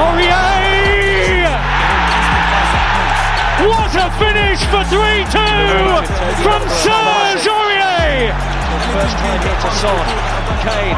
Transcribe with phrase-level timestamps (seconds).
[0.00, 1.52] Aurier.
[3.68, 5.36] What a finish for 3-2
[6.40, 8.32] from Serge Aurier.
[8.96, 10.06] First time hit to Son.
[10.64, 10.96] Kane.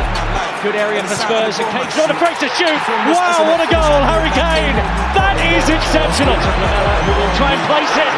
[0.62, 2.78] Good area for Spurs and Kane's not afraid to shoot.
[3.10, 4.78] Wow, what a goal, Harry Kane.
[5.18, 6.38] That is exceptional.
[6.38, 8.10] Who will try and place it.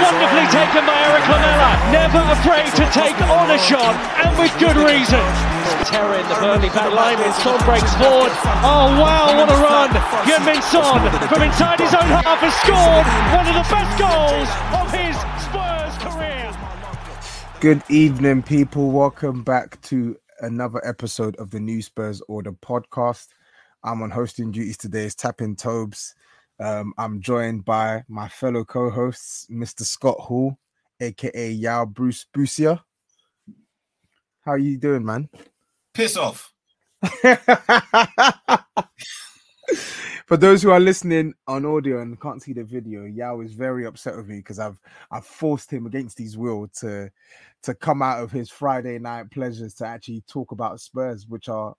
[0.00, 1.76] Wonderfully taken by Erik Lamela.
[1.92, 3.92] Never afraid to take on a shot
[4.24, 5.20] and with good reason.
[5.84, 8.30] Terror in the Burnley back line Son breaks forward.
[8.62, 9.90] Oh wow, what a run.
[10.24, 14.48] Heung-min Son from inside his own half has scored one of the best goals
[14.78, 16.52] of his Spurs career.
[17.60, 18.92] Good evening, people.
[18.92, 23.28] Welcome back to another episode of the New Spurs Order podcast.
[23.82, 25.06] I'm on hosting duties today.
[25.06, 26.14] It's Tapping Tobes.
[26.60, 29.82] Um, I'm joined by my fellow co-hosts, Mr.
[29.82, 30.56] Scott Hall,
[31.00, 32.80] aka Yao Bruce Busia.
[34.44, 35.28] How are you doing, man?
[35.94, 36.52] Piss off.
[40.26, 43.84] For those who are listening on audio and can't see the video, Yao is very
[43.84, 44.78] upset with me because I've
[45.10, 47.10] I've forced him against his will to
[47.64, 51.74] to come out of his Friday night pleasures to actually talk about Spurs, which are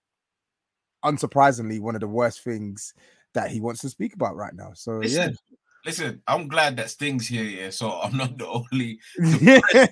[1.03, 2.93] unsurprisingly one of the worst things
[3.33, 4.71] that he wants to speak about right now.
[4.75, 7.69] So Listen, yeah, listen, I'm glad that Sting's here, yeah.
[7.71, 8.99] So I'm not the only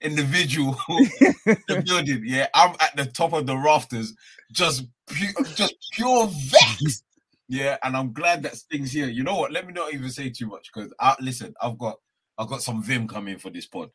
[0.00, 2.22] individual the building.
[2.24, 4.14] Yeah, I'm at the top of the rafters,
[4.52, 7.02] just pu- just pure vex.
[7.48, 9.06] Yeah, and I'm glad that Sting's here.
[9.06, 9.52] You know what?
[9.52, 11.96] Let me not even say too much because I listen, I've got
[12.38, 13.90] I've got some vim coming for this pod.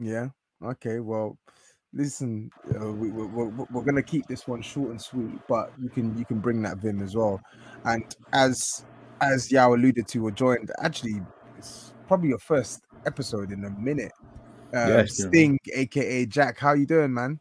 [0.00, 0.28] yeah.
[0.64, 1.36] Okay, well,
[1.92, 2.48] listen,
[2.80, 6.16] uh, we, we, we're, we're gonna keep this one short and sweet, but you can
[6.16, 7.40] you can bring that vim as well.
[7.84, 8.84] And as
[9.20, 10.70] as Yao alluded to, we're joined.
[10.80, 11.20] Actually,
[11.58, 14.12] it's probably your first episode in a minute.
[14.74, 15.26] Yes, yeah.
[15.28, 16.58] Sting, aka Jack.
[16.58, 17.40] How you doing, man?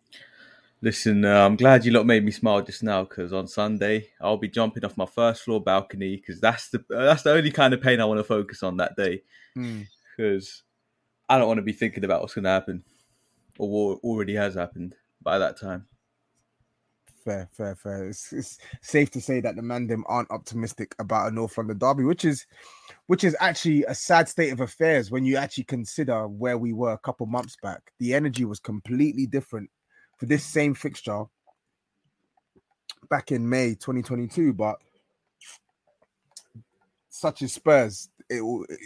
[0.82, 4.36] Listen, uh, I'm glad you lot made me smile just now because on Sunday I'll
[4.36, 7.74] be jumping off my first floor balcony because that's the uh, that's the only kind
[7.74, 9.22] of pain I want to focus on that day
[9.56, 9.84] Hmm.
[10.18, 10.64] because
[11.30, 12.84] I don't want to be thinking about what's going to happen
[13.58, 15.88] or what already has happened by that time.
[17.24, 18.10] Fair, fair, fair.
[18.10, 22.04] It's, it's safe to say that the Mandem aren't optimistic about a North London derby,
[22.04, 22.46] which is,
[23.08, 26.92] which is actually a sad state of affairs when you actually consider where we were
[26.92, 27.92] a couple months back.
[28.00, 29.70] The energy was completely different
[30.18, 31.24] for this same fixture
[33.10, 34.78] back in May 2022, but
[37.10, 38.80] such as Spurs, it, it,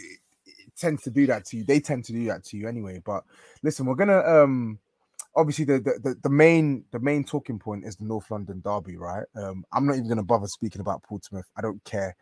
[0.46, 1.64] it tends to do that to you.
[1.64, 3.02] They tend to do that to you anyway.
[3.04, 3.24] But
[3.62, 4.78] listen, we're gonna um
[5.38, 9.24] obviously the, the the main the main talking point is the North London derby, right?
[9.36, 11.46] Um, I'm not even gonna bother speaking about Portsmouth.
[11.56, 12.16] I don't care.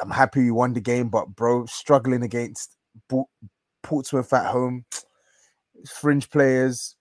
[0.00, 2.76] I'm happy we won the game, but bro, struggling against
[3.82, 4.84] Portsmouth at home,
[5.88, 6.96] fringe players,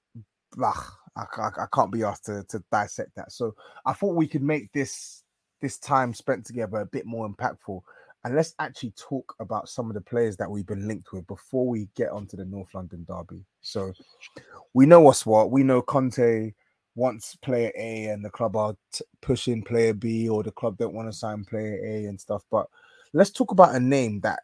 [0.63, 0.83] ugh,
[1.16, 3.31] I, I, I can't be asked to, to dissect that.
[3.31, 3.56] So
[3.86, 5.24] I thought we could make this
[5.62, 7.81] this time spent together a bit more impactful.
[8.25, 11.68] And let's actually talk about some of the players that we've been linked with before
[11.68, 13.45] we get onto the North London derby.
[13.62, 13.94] So
[14.74, 15.51] we know what's what.
[15.51, 16.51] We know Conte
[16.95, 20.95] wants player A and the club are t- pushing player B or the club don't
[20.95, 22.44] want to sign player A and stuff.
[22.50, 22.66] But
[23.13, 24.39] let's talk about a name that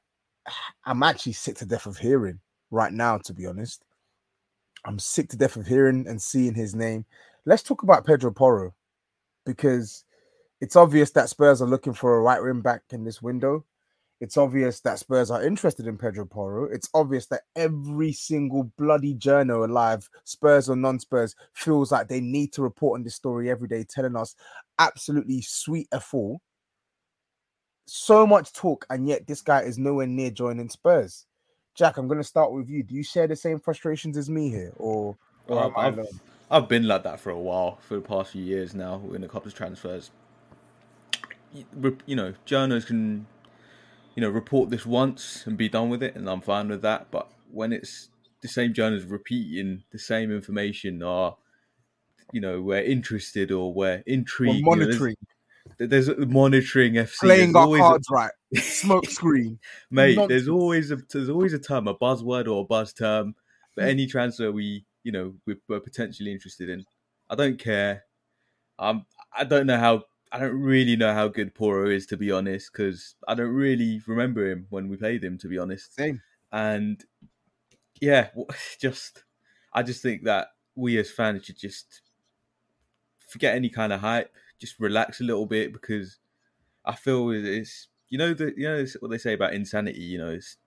[0.86, 2.40] I'm actually sick to death of hearing
[2.70, 3.84] right now, to be honest.
[4.86, 7.04] I'm sick to death of hearing and seeing his name.
[7.46, 8.76] Let's talk about Pedro Porro
[9.44, 10.06] because
[10.60, 13.66] it's obvious that Spurs are looking for a right wing back in this window.
[14.22, 16.66] It's obvious that Spurs are interested in Pedro Porro.
[16.66, 22.22] It's obvious that every single bloody journal alive, Spurs or non Spurs, feels like they
[22.22, 24.36] need to report on this story every day, telling us
[24.78, 26.40] absolutely sweet a fool.
[27.88, 31.26] So much talk, and yet this guy is nowhere near joining Spurs.
[31.74, 32.84] Jack, I'm going to start with you.
[32.84, 35.18] Do you share the same frustrations as me here, or,
[35.48, 36.08] or I I've.
[36.52, 39.32] I've been like that for a while, for the past few years now, when it
[39.32, 40.12] comes to transfers.
[41.54, 43.26] You you know, journals can,
[44.16, 47.12] you know, report this once and be done with it, and I'm fine with that.
[47.12, 48.10] But when it's
[48.42, 51.38] the same journals repeating the same information, or
[52.34, 55.16] you know, we're interested or we're We're intrigued, you know, there's- monitoring,
[55.78, 57.18] there's, monitoring FC.
[57.20, 59.60] playing there's our always a- cards right, smoke screen.
[59.90, 60.18] mate.
[60.28, 63.36] There's always a there's always a term, a buzzword or a buzz term
[63.74, 66.86] for any transfer we you know we, we're potentially interested in.
[67.30, 68.04] I don't care.
[68.80, 69.06] Um,
[69.38, 70.04] I don't know how.
[70.32, 74.02] I don't really know how good Porro is to be honest, because I don't really
[74.08, 75.96] remember him when we played him to be honest.
[75.96, 76.22] Same.
[76.52, 77.04] And
[78.00, 78.30] yeah,
[78.80, 79.24] just
[79.74, 82.02] I just think that we as fans should just
[83.20, 86.20] forget any kind of hype, just relax a little bit because
[86.86, 90.02] I feel it- it's you know the you know what they say about insanity.
[90.02, 90.58] You know, it's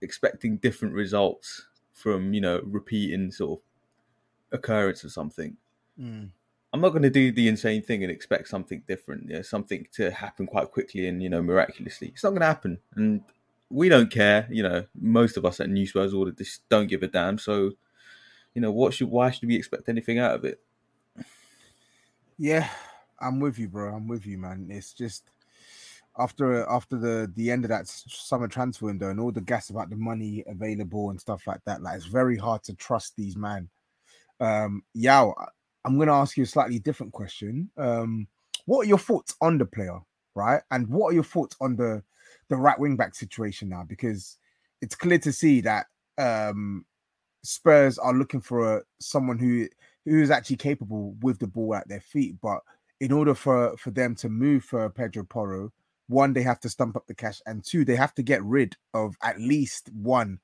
[0.00, 3.64] expecting different results from you know repeating sort of
[4.58, 5.56] occurrence of something.
[5.98, 6.30] Mm.
[6.78, 9.88] I'm not going to do the insane thing and expect something different, you know, something
[9.94, 12.12] to happen quite quickly and you know miraculously.
[12.14, 13.20] It's not going to happen, and
[13.68, 14.46] we don't care.
[14.48, 17.36] You know, most of us at New Spurs order just don't give a damn.
[17.36, 17.72] So,
[18.54, 20.60] you know, what should why should we expect anything out of it?
[22.38, 22.68] Yeah,
[23.18, 23.92] I'm with you, bro.
[23.92, 24.68] I'm with you, man.
[24.70, 25.24] It's just
[26.16, 29.90] after after the the end of that summer transfer window and all the gas about
[29.90, 31.82] the money available and stuff like that.
[31.82, 33.68] Like it's very hard to trust these man.
[34.38, 35.34] Um, Yao,
[35.88, 37.70] I'm gonna ask you a slightly different question.
[37.78, 38.28] Um,
[38.66, 39.98] what are your thoughts on the player,
[40.34, 40.60] right?
[40.70, 42.02] And what are your thoughts on the
[42.48, 43.84] the right wing back situation now?
[43.88, 44.36] Because
[44.82, 45.86] it's clear to see that
[46.18, 46.84] um
[47.42, 49.66] Spurs are looking for a, someone who
[50.04, 52.36] who is actually capable with the ball at their feet.
[52.42, 52.60] But
[53.00, 55.72] in order for for them to move for Pedro Porro,
[56.08, 58.76] one they have to stump up the cash, and two they have to get rid
[58.92, 60.38] of at least one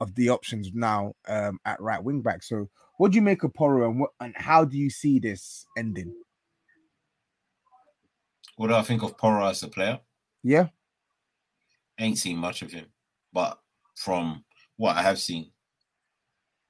[0.00, 2.42] of the options now um, at right wing back.
[2.42, 2.68] So,
[3.00, 6.12] what do you make of Porro, and what and how do you see this ending?
[8.56, 10.00] What do I think of Porro as a player?
[10.42, 10.66] Yeah,
[11.98, 12.84] Ain't seen much of him,
[13.32, 13.58] but
[13.96, 14.44] from
[14.76, 15.50] what I have seen,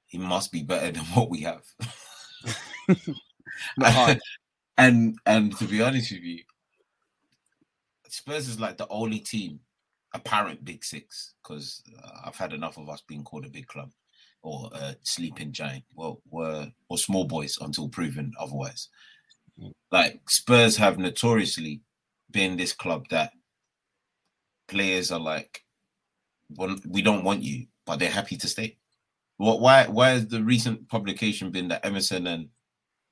[0.05, 1.63] he must be better than what we have.
[4.77, 6.43] And and to be honest with you,
[8.07, 9.59] Spurs is like the only team,
[10.13, 13.91] apparent big six, because uh, I've had enough of us being called a big club
[14.43, 15.83] or a sleeping giant.
[15.95, 18.89] Well, we're or small boys until proven otherwise.
[19.91, 21.81] Like Spurs have notoriously
[22.31, 23.31] been this club that
[24.67, 25.63] players are like,
[26.55, 28.77] well, we don't want you, but they're happy to stay.
[29.37, 29.59] What?
[29.59, 29.87] Why?
[29.87, 32.49] Why has the recent publication been that Emerson and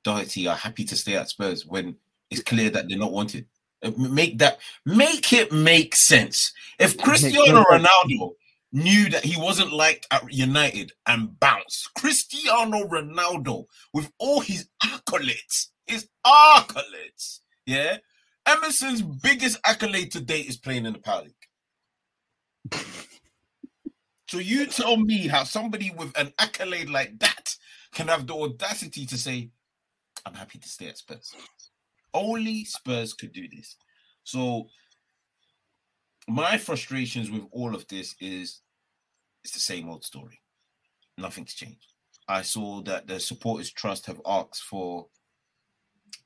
[0.03, 1.95] Doherty are happy to stay at Spurs when
[2.29, 3.45] it's clear that they're not wanted?
[3.83, 6.51] Uh, Make that make it make sense.
[6.79, 7.63] If Cristiano.
[7.63, 8.33] Ronaldo
[8.71, 15.67] knew that he wasn't liked at United and bounced, Cristiano Ronaldo with all his accolades,
[15.88, 17.97] his accolades, yeah.
[18.45, 21.33] Emerson's biggest accolade to date is playing in the Power League.
[24.27, 27.55] So you tell me how somebody with an accolade like that
[27.93, 29.49] can have the audacity to say,
[30.25, 31.33] I'm happy to stay at Spurs.
[32.13, 33.75] Only Spurs could do this.
[34.23, 34.67] So
[36.29, 38.62] my frustrations with all of this is
[39.43, 40.41] it's the same old story.
[41.17, 41.93] Nothing's changed.
[42.27, 45.07] I saw that the supporters trust have asked for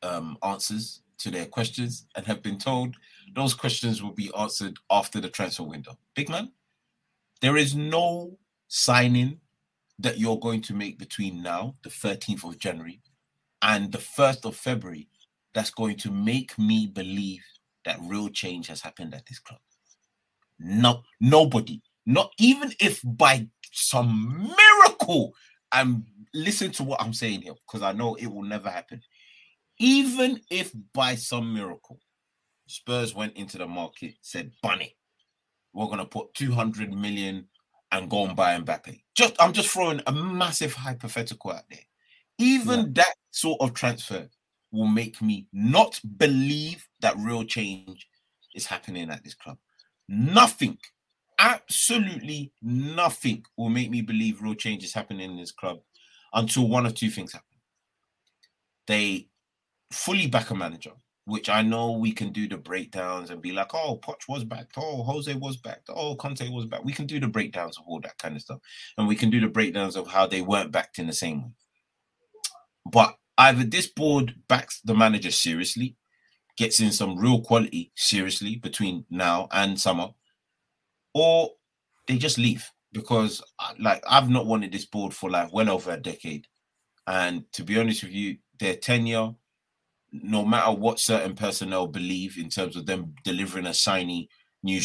[0.02, 2.96] um, answers to their questions and have been told
[3.34, 5.98] those questions will be answered after the transfer window.
[6.16, 6.52] Big man,
[7.42, 9.40] there is no signing
[10.00, 13.00] that you're going to make between now, the 13th of January,
[13.62, 15.08] and the 1st of February
[15.54, 17.44] that's going to make me believe
[17.86, 19.60] that real change has happened at this club.
[20.60, 25.34] No, nobody, not even if by some miracle
[25.74, 29.02] and listen to what I'm saying here because I know it will never happen.
[29.80, 32.00] Even if by some miracle
[32.68, 34.96] Spurs went into the market, said, Bunny,
[35.74, 37.48] we're gonna put 200 million
[37.92, 39.02] and go and buy Mbappe.
[39.16, 41.80] Just I'm just throwing a massive hypothetical out there.
[42.40, 42.86] Even yeah.
[42.94, 44.28] that sort of transfer
[44.72, 48.08] will make me not believe that real change
[48.56, 49.58] is happening at this club.
[50.10, 50.78] Nothing,
[51.40, 55.80] absolutely nothing will make me believe real change is happening in this club
[56.34, 57.48] until one or two things happen.
[58.88, 59.30] They
[59.92, 60.92] fully back a manager,
[61.26, 64.68] which I know we can do the breakdowns and be like, oh, Poch was back,
[64.78, 66.84] oh, Jose was back, oh, Conte was back.
[66.84, 68.60] We can do the breakdowns of all that kind of stuff.
[68.98, 71.52] And we can do the breakdowns of how they weren't backed in the same way.
[72.86, 75.96] But either this board backs the manager seriously,
[76.58, 80.10] gets in some real quality seriously between now and summer,
[81.14, 81.52] or
[82.08, 85.92] they just leave because uh, like I've not wanted this board for like well over
[85.92, 86.48] a decade.
[87.08, 89.34] And to be honest with you, their tenure,
[90.12, 94.30] no matter what certain personnel believe in terms of them delivering a shiny
[94.62, 94.80] new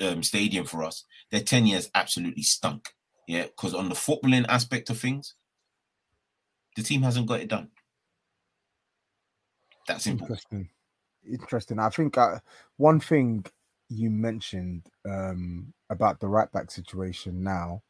[0.00, 2.90] um, stadium for us, their tenure is absolutely stunk.
[3.26, 5.34] Yeah, because on the footballing aspect of things,
[6.76, 7.68] the team hasn't got it done.
[9.86, 10.26] That's simple.
[10.26, 10.68] Interesting.
[11.30, 11.78] Interesting.
[11.78, 12.38] I think uh,
[12.76, 13.44] one thing
[13.88, 17.82] you mentioned um, about the right back situation now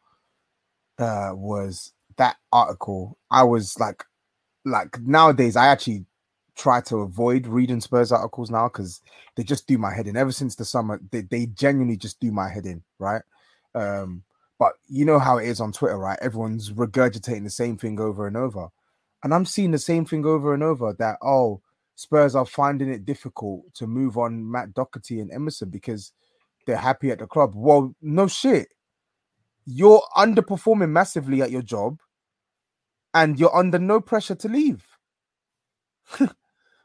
[0.99, 3.18] uh, was that article.
[3.30, 4.04] I was like,
[4.64, 6.04] like nowadays, I actually
[6.56, 9.00] try to avoid reading Spurs articles now because
[9.37, 10.16] they just do my head in.
[10.16, 13.23] Ever since the summer, they, they genuinely just do my head in, right?
[13.75, 14.23] Um,
[14.59, 16.18] but you know how it is on Twitter, right?
[16.20, 18.68] Everyone's regurgitating the same thing over and over.
[19.25, 21.62] And I'm seeing the same thing over and over that, oh,
[22.00, 26.12] Spurs are finding it difficult to move on Matt Doherty and Emerson because
[26.66, 27.52] they're happy at the club.
[27.54, 28.69] Well, no shit.
[29.66, 31.99] You're underperforming massively at your job
[33.12, 34.83] and you're under no pressure to leave.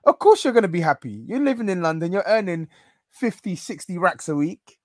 [0.05, 1.23] of course, you're going to be happy.
[1.25, 2.67] You're living in London, you're earning
[3.11, 4.79] 50, 60 racks a week,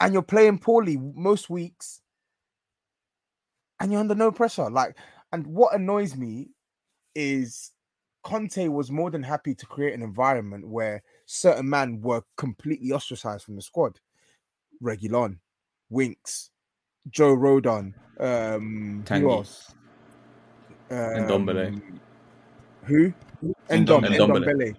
[0.00, 2.00] and you're playing poorly most weeks,
[3.78, 4.70] and you're under no pressure.
[4.70, 4.96] Like,
[5.30, 6.52] and what annoys me
[7.14, 7.72] is
[8.26, 13.44] Conte was more than happy to create an environment where certain men were completely ostracized
[13.44, 14.00] from the squad.
[14.82, 15.38] Reguilon,
[15.90, 16.50] Winks,
[17.08, 19.20] Joe Rodon, um, Tanguy.
[19.20, 19.74] who else?
[20.90, 21.80] Um, Ndombele.
[22.82, 23.12] Who?
[23.70, 24.18] Endom, Ndombele.
[24.18, 24.76] Ndombele.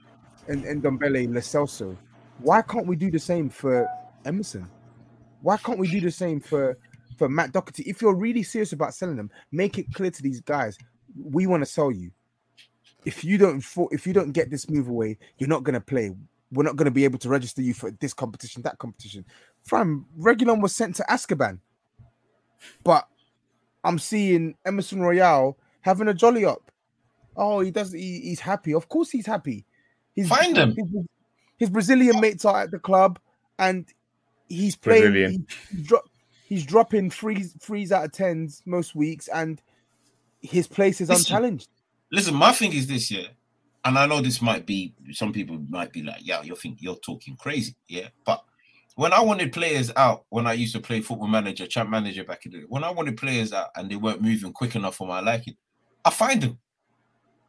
[0.49, 1.95] And Ndombele, Lo Celso.
[2.39, 3.87] Why can't we do the same for
[4.25, 4.69] Emerson?
[5.41, 6.77] Why can't we do the same for
[7.17, 7.83] for Matt Doherty?
[7.83, 10.77] If you're really serious about selling them, make it clear to these guys
[11.17, 12.11] we want to sell you
[13.07, 16.11] if you don't if you don't get this move away, you're not gonna play.
[16.51, 19.23] We're not gonna be able to register you for this competition, that competition.
[19.63, 21.59] From Reguilon was sent to Azkaban,
[22.83, 23.07] but
[23.85, 26.69] I'm seeing Emerson Royal having a jolly up.
[27.37, 27.93] Oh, he does.
[27.93, 28.73] He, he's happy.
[28.73, 29.65] Of course, he's happy.
[30.13, 30.75] He's, Find him.
[30.75, 31.05] His,
[31.57, 33.19] his Brazilian mates are at the club,
[33.57, 33.85] and
[34.49, 35.13] he's playing.
[35.13, 36.09] He, he's, dro-
[36.45, 39.61] he's dropping threes, threes out of tens most weeks, and
[40.41, 41.69] his place is Listen, unchallenged.
[42.11, 43.27] Listen, my thing is this year,
[43.83, 46.95] and I know this might be some people might be like, yeah, you're think you're
[46.97, 48.09] talking crazy, yeah.
[48.25, 48.43] But
[48.95, 52.45] when I wanted players out, when I used to play football manager, champ manager back
[52.45, 55.07] in the day, when I wanted players out and they weren't moving quick enough for
[55.07, 55.55] my liking,
[56.03, 56.59] I find them.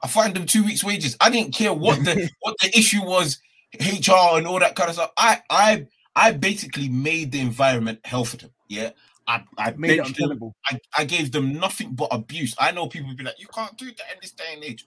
[0.02, 1.16] I find them two weeks' wages.
[1.20, 3.40] I didn't care what the what the issue was,
[3.80, 5.12] HR and all that kind of stuff.
[5.16, 8.50] I I I basically made the environment hell for them.
[8.68, 8.90] Yeah.
[9.28, 10.54] I, I Made it them.
[10.66, 12.54] I, I gave them nothing but abuse.
[12.58, 14.86] I know people be like, you can't do that in this day and age.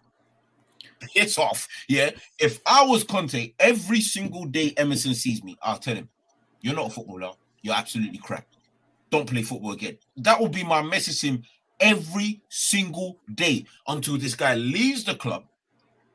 [0.99, 1.67] Piss off.
[1.87, 2.09] Yeah.
[2.39, 6.09] If I was Conte, every single day Emerson sees me, I'll tell him,
[6.61, 7.33] you're not a footballer.
[7.61, 8.47] You're absolutely crap.
[9.11, 9.97] Don't play football again.
[10.17, 11.43] That will be my message to him
[11.79, 15.45] every single day until this guy leaves the club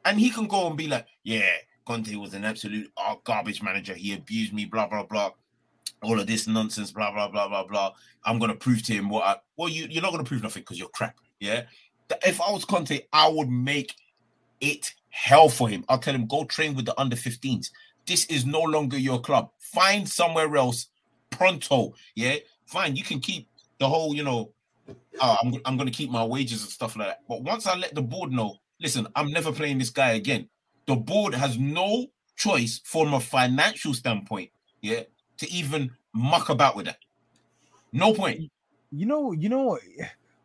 [0.05, 1.51] and he can go and be like, yeah,
[1.85, 3.95] Conte was an absolute oh, garbage manager.
[3.95, 5.31] He abused me, blah, blah, blah
[6.03, 7.93] all of this nonsense, blah blah blah blah blah.
[8.25, 9.25] I'm gonna prove to him what.
[9.25, 11.17] I, well, you you're not gonna prove nothing because you're crap.
[11.41, 11.65] Yeah.
[12.25, 13.95] If I was Conte, I would make
[14.61, 15.85] it hell for him.
[15.89, 17.71] I'll tell him go train with the under 15s.
[18.07, 19.51] This is no longer your club.
[19.59, 20.87] Find somewhere else
[21.31, 21.95] pronto.
[22.15, 22.37] Yeah.
[22.67, 22.97] Fine.
[22.97, 23.49] You can keep
[23.79, 24.15] the whole.
[24.15, 24.53] You know.
[25.21, 27.23] Oh, I'm I'm gonna keep my wages and stuff like that.
[27.29, 30.49] But once I let the board know, listen, I'm never playing this guy again.
[30.87, 34.51] The board has no choice from a financial standpoint.
[34.83, 35.03] Yeah
[35.39, 36.97] to even muck about with it.
[37.93, 38.51] No point.
[38.93, 39.83] You know, you know what,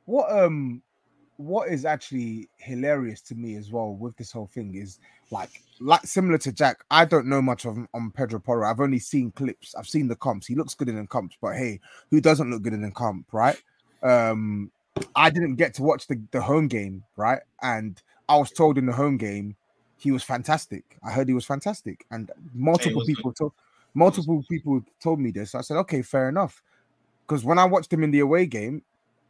[0.06, 0.82] what um
[1.38, 5.00] what is actually hilarious to me as well with this whole thing is
[5.32, 6.84] like like similar to Jack.
[6.92, 8.70] I don't know much of on Pedro Porro.
[8.70, 9.74] I've only seen clips.
[9.76, 10.46] I've seen the comps.
[10.46, 11.80] He looks good in the comps, but hey,
[12.12, 13.62] who doesn't look good in the comp, right?
[14.04, 14.72] Um,
[15.16, 17.40] I didn't get to watch the, the home game, right?
[17.62, 19.56] And I was told in the home game
[19.98, 20.98] he was fantastic.
[21.04, 23.54] I heard he was fantastic, and multiple people told
[23.94, 25.56] multiple people told me this.
[25.56, 26.62] I said, okay, fair enough.
[27.28, 28.84] Because when I watched him in the away game,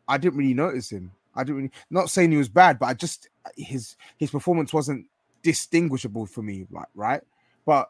[0.08, 1.12] I didn't really notice him.
[1.36, 5.06] I didn't really not saying he was bad, but I just his his performance wasn't
[5.44, 7.22] distinguishable for me, like right.
[7.66, 7.90] But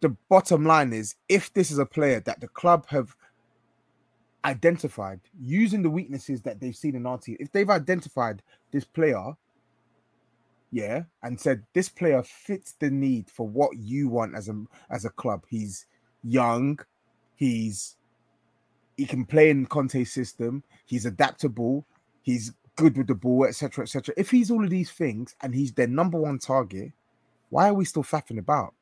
[0.00, 3.14] the bottom line is if this is a player that the club have
[4.44, 8.42] identified using the weaknesses that they've seen in our team, if they've identified
[8.72, 9.34] this player,
[10.72, 15.04] yeah, and said this player fits the need for what you want as a as
[15.04, 15.44] a club.
[15.48, 15.86] He's
[16.22, 16.78] young,
[17.34, 17.96] he's
[18.96, 21.86] he can play in Conte's system, he's adaptable,
[22.22, 23.82] he's good with the ball, etc.
[23.82, 24.14] etc.
[24.16, 26.92] If he's all of these things and he's their number one target,
[27.48, 28.74] why are we still faffing about?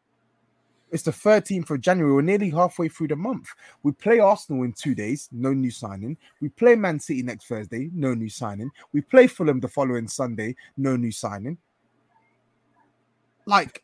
[0.91, 2.15] It's the 13th of January.
[2.15, 3.49] We're nearly halfway through the month.
[3.83, 6.17] We play Arsenal in two days, no new signing.
[6.41, 8.71] We play Man City next Thursday, no new signing.
[8.93, 11.59] We play Fulham the following Sunday, no new signing.
[13.49, 13.83] Like,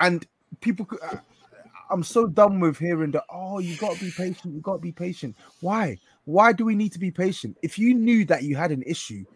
[0.00, 0.26] and
[0.62, 1.18] people, uh,
[1.90, 3.24] I'm so done with hearing that.
[3.28, 4.54] Oh, you got to be patient.
[4.54, 5.36] You got to be patient.
[5.60, 5.98] Why?
[6.24, 7.58] Why do we need to be patient?
[7.60, 9.26] If you knew that you had an issue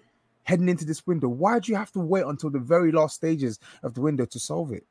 [0.44, 3.58] heading into this window, why do you have to wait until the very last stages
[3.82, 4.86] of the window to solve it?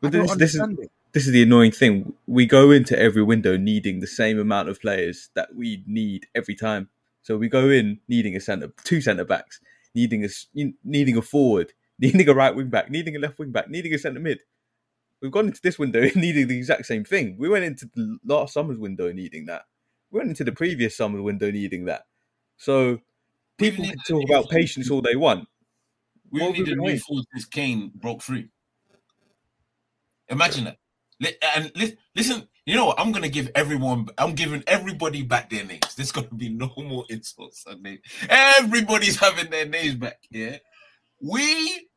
[0.00, 0.90] But this, this is it.
[1.12, 2.12] this is the annoying thing.
[2.26, 6.56] We go into every window needing the same amount of players that we need every
[6.56, 6.88] time.
[7.22, 9.60] So we go in needing a centre, two centre backs,
[9.94, 10.28] needing a
[10.82, 13.98] needing a forward, needing a right wing back, needing a left wing back, needing a
[13.98, 14.40] centre mid.
[15.20, 17.36] We've gone into this window needing the exact same thing.
[17.38, 19.62] We went into the last summer's window needing that.
[20.10, 22.02] We went into the previous summer window needing that.
[22.58, 23.00] So
[23.58, 25.48] people can talk about patience all they want.
[26.30, 28.48] We what needed new forward since Kane broke free.
[30.28, 30.78] Imagine that.
[31.56, 31.72] And
[32.14, 33.00] listen, you know what?
[33.00, 34.08] I'm gonna give everyone.
[34.18, 35.94] I'm giving everybody back their names.
[35.94, 37.64] There's gonna be no more insults.
[38.28, 40.18] Everybody's having their names back.
[40.30, 40.58] Yeah,
[41.20, 41.88] we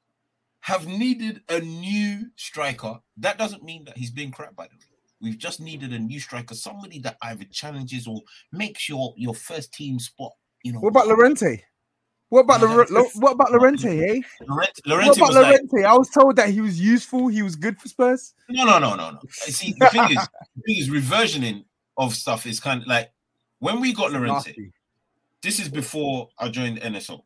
[0.62, 3.00] have needed a new striker.
[3.18, 4.86] That doesn't mean that he's been crap, by the way.
[5.22, 9.74] We've just needed a new striker, somebody that either challenges or makes your your first
[9.74, 10.32] team spot.
[10.64, 10.80] You know.
[10.80, 11.64] What about Llorente?
[12.30, 14.22] What about the what about Llorente, eh?
[14.48, 15.78] Llorente what about Llorente?
[15.78, 18.36] Like, I was told that he was useful, he was good for Spurs.
[18.50, 19.20] No, no, no, no, no.
[19.30, 21.66] See, the thing is, the thing is, reversioning
[21.98, 23.12] of stuff is kind of like
[23.58, 24.34] when we got Llorente.
[24.34, 24.72] Nasty.
[25.42, 27.22] This is before I joined NSO.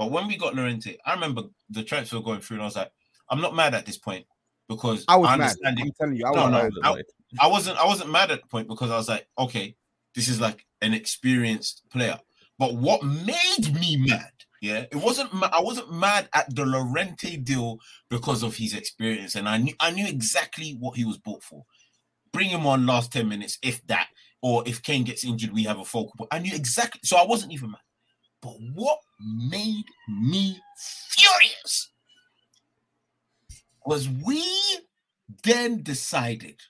[0.00, 2.90] But when we got Llorente, I remember the transfer going through, and I was like,
[3.28, 4.24] I'm not mad at this point
[4.66, 5.54] because I was I mad.
[5.62, 7.02] I'm telling you, I no, no, I,
[7.38, 7.76] I wasn't.
[7.76, 9.76] I wasn't mad at the point because I was like, okay,
[10.14, 12.18] this is like an experienced player.
[12.58, 14.30] But what made me mad,
[14.62, 15.34] yeah, it wasn't.
[15.34, 19.90] I wasn't mad at the Llorente deal because of his experience, and I knew I
[19.90, 21.66] knew exactly what he was bought for.
[22.32, 24.08] Bring him on last ten minutes, if that,
[24.40, 26.14] or if Kane gets injured, we have a focal.
[26.16, 27.80] But I knew exactly, so I wasn't even mad.
[28.42, 30.58] But what made me
[31.10, 31.90] furious
[33.84, 34.44] was we
[35.42, 36.60] then decided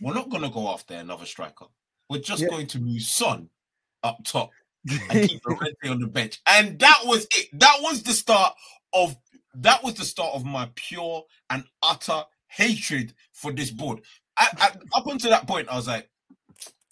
[0.00, 1.66] we're not going to go after another striker.
[2.08, 2.48] We're just yeah.
[2.48, 3.48] going to move Son
[4.02, 4.50] up top
[5.10, 6.40] and keep Llorente on the bench.
[6.46, 7.48] And that was it.
[7.58, 8.54] That was the start
[8.92, 9.16] of
[9.54, 14.00] that was the start of my pure and utter hatred for this board.
[14.36, 16.08] I, I, up until that point, I was like,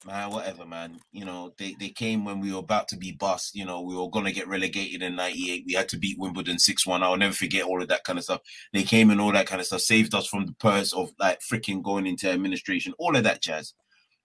[0.06, 1.00] man, whatever, man.
[1.12, 3.54] You know, they, they came when we were about to be bust.
[3.54, 5.64] You know, we were gonna get relegated in '98.
[5.66, 7.02] We had to beat Wimbledon six one.
[7.02, 8.40] I'll never forget all of that kind of stuff.
[8.72, 11.40] They came and all that kind of stuff saved us from the purse of like
[11.40, 13.74] freaking going into administration, all of that jazz.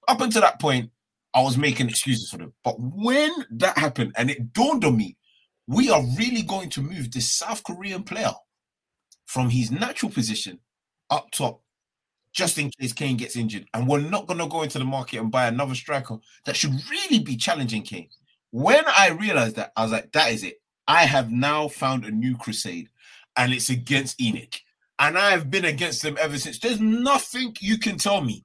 [0.08, 0.92] Up until that point,
[1.34, 2.54] I was making excuses for them.
[2.64, 5.18] But when that happened, and it dawned on me,
[5.68, 8.34] we are really going to move this South Korean player
[9.26, 10.60] from his natural position
[11.10, 11.62] up top
[12.32, 13.68] just in case Kane gets injured.
[13.74, 16.74] And we're not going to go into the market and buy another striker that should
[16.90, 18.10] really be challenging Kane.
[18.52, 20.62] When I realized that, I was like, that is it.
[20.88, 22.90] I have now found a new crusade,
[23.38, 24.60] and it's against ENIC.
[25.00, 26.60] And I have been against them ever since.
[26.60, 28.44] There's nothing you can tell me.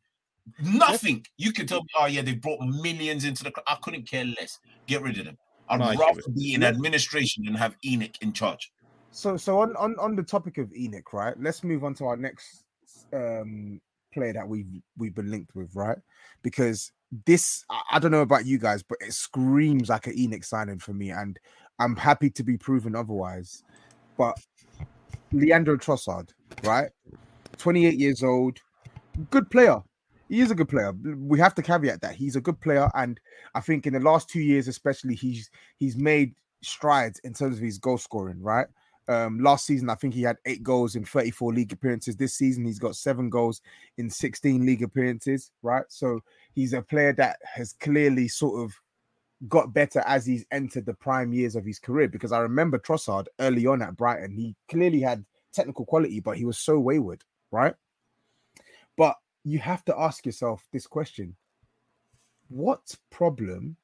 [0.62, 1.88] Nothing you can tell me.
[1.99, 3.64] Oh, yeah, they brought millions into the club.
[3.68, 4.61] I couldn't care less.
[4.87, 5.38] Get rid of them.
[5.68, 8.72] I'd no, rather be in administration than have ENIC in charge.
[9.11, 11.35] So, so on, on on the topic of ENIC, right?
[11.40, 12.66] Let's move on to our next
[13.12, 13.81] um
[14.12, 14.66] player that we've
[14.97, 15.99] we've been linked with, right?
[16.42, 16.92] Because
[17.27, 20.92] this I don't know about you guys, but it screams like an ENIC signing for
[20.92, 21.38] me, and
[21.79, 23.62] I'm happy to be proven otherwise.
[24.16, 24.37] But
[25.33, 26.31] Leandro Trossard,
[26.62, 26.90] right?
[27.59, 28.59] 28 years old,
[29.31, 29.81] good player.
[30.29, 30.92] He is a good player.
[30.92, 33.21] We have to caveat that he's a good player, and
[33.55, 37.62] I think in the last two years, especially, he's he's made strides in terms of
[37.62, 38.66] his goal scoring, right?
[39.09, 42.16] Um, last season, I think he had eight goals in 34 league appearances.
[42.16, 43.62] This season, he's got seven goals
[43.99, 45.85] in 16 league appearances, right?
[45.88, 46.21] So
[46.55, 48.75] he's a player that has clearly sort of
[49.49, 52.09] got better as he's entered the prime years of his career.
[52.09, 56.45] Because I remember Trossard early on at Brighton, he clearly had technical quality, but he
[56.45, 57.75] was so wayward, right?
[58.97, 61.37] But you have to ask yourself this question
[62.49, 63.77] What problem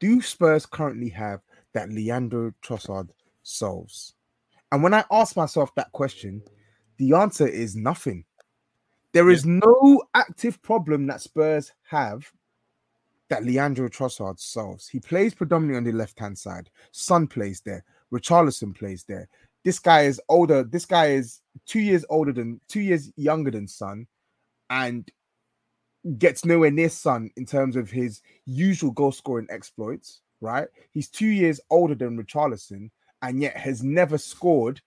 [0.00, 1.40] do Spurs currently have
[1.72, 3.10] that Leandro Trossard
[3.42, 4.14] solves?
[4.72, 6.42] And when I ask myself that question,
[6.98, 8.24] the answer is nothing.
[9.12, 12.30] There is no active problem that Spurs have
[13.28, 14.88] that Leandro Trossard solves.
[14.88, 16.70] He plays predominantly on the left hand side.
[16.92, 17.84] Son plays there.
[18.12, 19.28] Richarlison plays there.
[19.64, 20.64] This guy is older.
[20.64, 24.06] This guy is two years older than two years younger than Son,
[24.68, 25.10] and
[26.18, 30.20] gets nowhere near Son in terms of his usual goal scoring exploits.
[30.40, 30.68] Right?
[30.92, 32.90] He's two years older than Richarlison,
[33.22, 34.80] and yet has never scored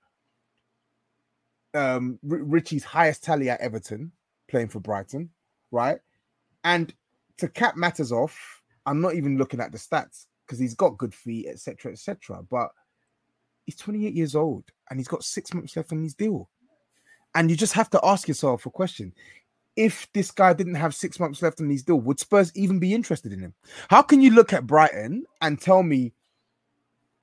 [1.74, 4.12] um Richie's highest tally at Everton
[4.48, 5.30] playing for Brighton,
[5.72, 6.00] right?
[6.64, 6.94] And
[7.38, 11.14] to cap matters off, I'm not even looking at the stats because he's got good
[11.14, 12.44] feet, etc., etc.
[12.50, 12.70] But
[13.66, 16.50] he's 28 years old and he's got six months left on his deal.
[17.36, 19.14] And you just have to ask yourself a question.
[19.76, 22.94] If this guy didn't have six months left on his deal, would Spurs even be
[22.94, 23.56] interested in him?
[23.90, 26.14] How can you look at Brighton and tell me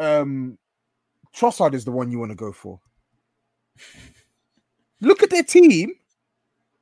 [0.00, 0.58] um
[1.34, 2.80] Trossard is the one you want to go for?
[5.00, 5.92] Look at their team.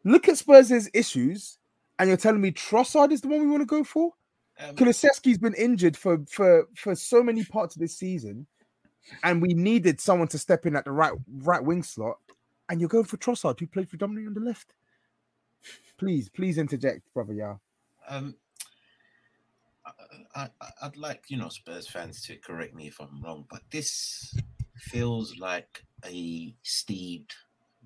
[0.05, 1.59] Look at Spurs' issues,
[1.99, 4.13] and you're telling me Trossard is the one we want to go for?
[4.61, 8.47] Um, Kulusevski's been injured for for for so many parts of this season,
[9.23, 12.17] and we needed someone to step in at the right right wing slot,
[12.69, 14.75] and you're going for Trossard, who played predominantly on the left.
[15.99, 17.35] Please, please interject, brother.
[17.35, 17.57] Yeah,
[18.09, 18.35] um,
[20.35, 23.63] I, I, I'd like you know Spurs fans to correct me if I'm wrong, but
[23.71, 24.35] this
[24.77, 27.27] feels like a Steed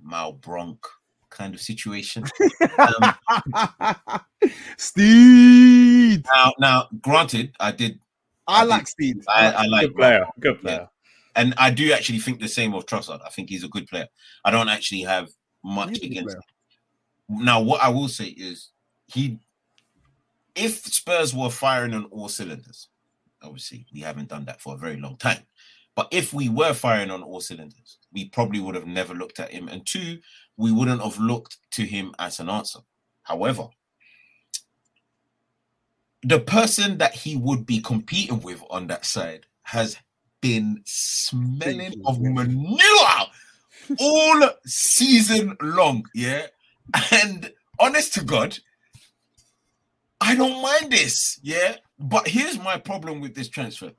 [0.06, 0.84] Malbranque
[1.30, 2.24] kind of situation.
[2.78, 6.22] Um, Steve.
[6.34, 7.98] now, now, granted, I did.
[8.46, 9.24] I I like did- Steve.
[9.28, 10.26] I, I like Good player.
[10.40, 10.88] Good player.
[11.36, 13.20] and I do actually think the same of Trossard.
[13.24, 14.08] I think he's a good player.
[14.44, 15.28] I don't actually have
[15.64, 16.34] much He's against.
[16.36, 16.42] Him.
[17.44, 18.70] Now, what I will say is
[19.06, 19.38] he,
[20.54, 22.88] if Spurs were firing on all cylinders,
[23.42, 25.42] obviously we haven't done that for a very long time.
[25.94, 29.50] But if we were firing on all cylinders, we probably would have never looked at
[29.50, 29.68] him.
[29.68, 30.18] And two,
[30.56, 32.80] we wouldn't have looked to him as an answer.
[33.22, 33.68] However,
[36.22, 39.96] the person that he would be competing with on that side has
[40.40, 43.26] been smelling of manure
[43.98, 46.06] all season long.
[46.14, 46.46] Yeah.
[47.10, 48.58] And honest to God,
[50.22, 51.38] I don't mind this.
[51.42, 51.76] Yeah.
[51.98, 53.92] But here's my problem with this transfer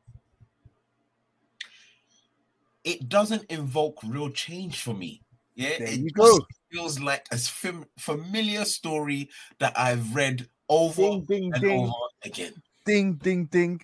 [2.84, 5.22] it doesn't invoke real change for me.
[5.56, 5.78] Yeah.
[5.80, 6.40] There it you go.
[6.72, 11.80] feels like a fam- familiar story that I've read over Ding, ding, and ding.
[11.82, 12.54] over again.
[12.86, 13.82] Ding, ding, ding.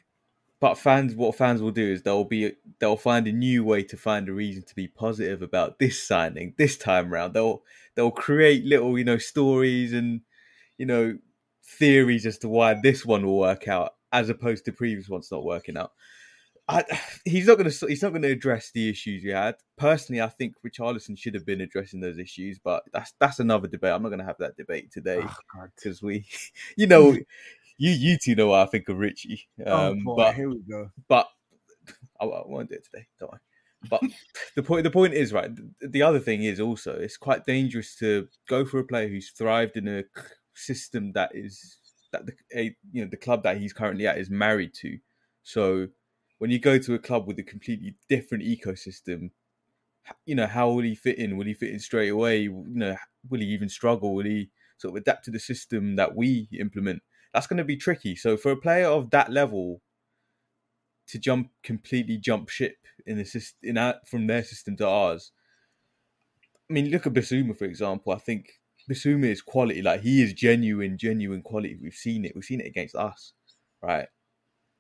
[0.60, 3.96] But fans, what fans will do is they'll be they'll find a new way to
[3.96, 7.34] find a reason to be positive about this signing this time round.
[7.34, 7.64] They'll
[7.96, 10.20] they'll create little you know stories and
[10.78, 11.18] you know
[11.78, 15.44] theories as to why this one will work out as opposed to previous ones not
[15.44, 15.92] working out.
[16.68, 16.84] I,
[17.26, 19.56] he's not going to he's not going to address the issues you had.
[19.78, 23.92] Personally, I think Richarlison should have been addressing those issues, but that's that's another debate.
[23.92, 26.28] I'm not going to have that debate today Oh, because we,
[26.78, 27.14] you know,
[27.78, 29.48] you you two know what I think of Richie.
[29.66, 30.92] Oh, Um, boy, but here we go.
[31.08, 31.28] but
[32.22, 33.08] I, I won't do it today.
[33.20, 33.42] Don't worry.
[33.90, 34.02] But
[34.56, 35.50] the point the point is right.
[35.56, 39.32] The, the other thing is also it's quite dangerous to go for a player who's
[39.32, 40.04] thrived in a
[40.60, 41.78] system that is
[42.12, 44.98] that the a, you know the club that he's currently at is married to.
[45.44, 45.88] So
[46.38, 49.32] when you go to a club with a completely different ecosystem,
[50.26, 51.38] you know how will he fit in?
[51.38, 52.42] Will he fit in straight away?
[52.42, 52.96] You know,
[53.30, 54.14] will he even struggle?
[54.14, 57.02] Will he sort of adapt to the system that we implement?
[57.34, 58.16] That's going to be tricky.
[58.16, 59.82] So for a player of that level,
[61.10, 65.32] to jump completely jump ship in the system in our, from their system to ours.
[66.70, 68.14] I mean, look at Bissouma for example.
[68.14, 68.59] I think
[68.90, 69.82] Bissouma is quality.
[69.82, 71.78] Like he is genuine, genuine quality.
[71.82, 72.34] We've seen it.
[72.36, 73.34] We've seen it against us,
[73.82, 74.08] right?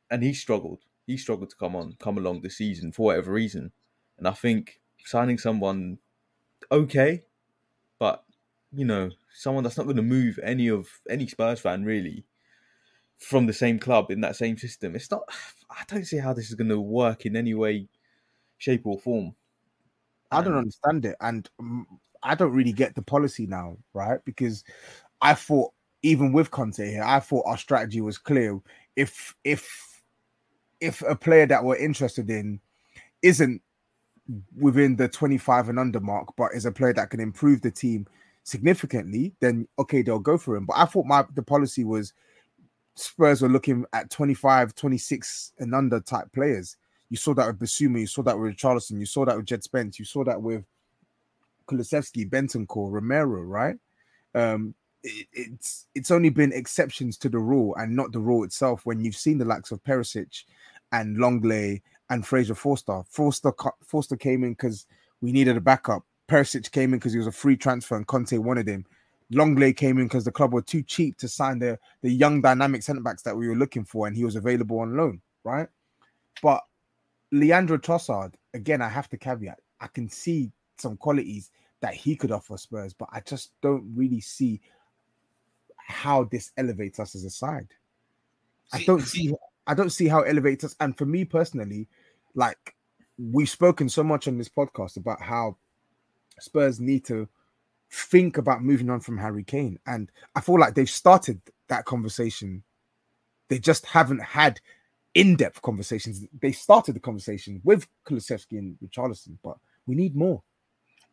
[0.09, 0.79] And he struggled.
[1.05, 3.71] He struggled to come on, come along this season for whatever reason.
[4.17, 5.99] And I think signing someone
[6.71, 7.23] okay,
[7.99, 8.23] but
[8.73, 12.25] you know, someone that's not going to move any of any Spurs fan really
[13.17, 14.95] from the same club in that same system.
[14.95, 15.21] It's not.
[15.69, 17.87] I don't see how this is going to work in any way,
[18.57, 19.35] shape, or form.
[20.31, 21.49] I don't understand it, and
[22.23, 24.19] I don't really get the policy now, right?
[24.25, 24.63] Because
[25.21, 28.59] I thought even with Conte here, I thought our strategy was clear.
[28.95, 30.01] If if
[30.79, 32.59] if a player that we're interested in
[33.21, 33.61] isn't
[34.57, 38.07] within the 25 and under mark, but is a player that can improve the team
[38.43, 40.65] significantly, then okay, they'll go for him.
[40.65, 42.13] But I thought my the policy was
[42.95, 46.77] Spurs were looking at 25, 26 and under type players.
[47.09, 49.63] You saw that with Bissouma, you saw that with Charleston, you saw that with Jed
[49.63, 50.63] Spence, you saw that with
[51.69, 53.75] Kulusevski, Bentancur, Romero, right?
[54.33, 58.85] Um, it, it's it's only been exceptions to the rule and not the rule itself.
[58.85, 60.43] When you've seen the likes of Perisic
[60.91, 63.53] and Lenglet and Fraser Forster, Forster
[63.85, 64.87] Forster came in because
[65.21, 66.03] we needed a backup.
[66.27, 68.85] Perisic came in because he was a free transfer and Conte wanted him.
[69.31, 72.81] Lenglet came in because the club were too cheap to sign the, the young dynamic
[72.81, 75.67] centre backs that we were looking for, and he was available on loan, right?
[76.41, 76.61] But
[77.31, 80.51] Leandro Trossard, again, I have to caveat, I can see
[80.81, 84.61] some qualities that he could offer Spurs, but I just don't really see
[85.77, 87.67] how this elevates us as a side.
[88.71, 89.33] I don't see
[89.65, 90.75] I don't see how it elevates us.
[90.79, 91.87] And for me personally,
[92.35, 92.75] like
[93.17, 95.57] we've spoken so much on this podcast about how
[96.39, 97.27] Spurs need to
[97.91, 99.79] think about moving on from Harry Kane.
[99.85, 102.63] And I feel like they've started that conversation.
[103.47, 104.59] They just haven't had
[105.15, 106.25] in-depth conversations.
[106.39, 110.43] They started the conversation with Kulusevski and Richarlison, but we need more.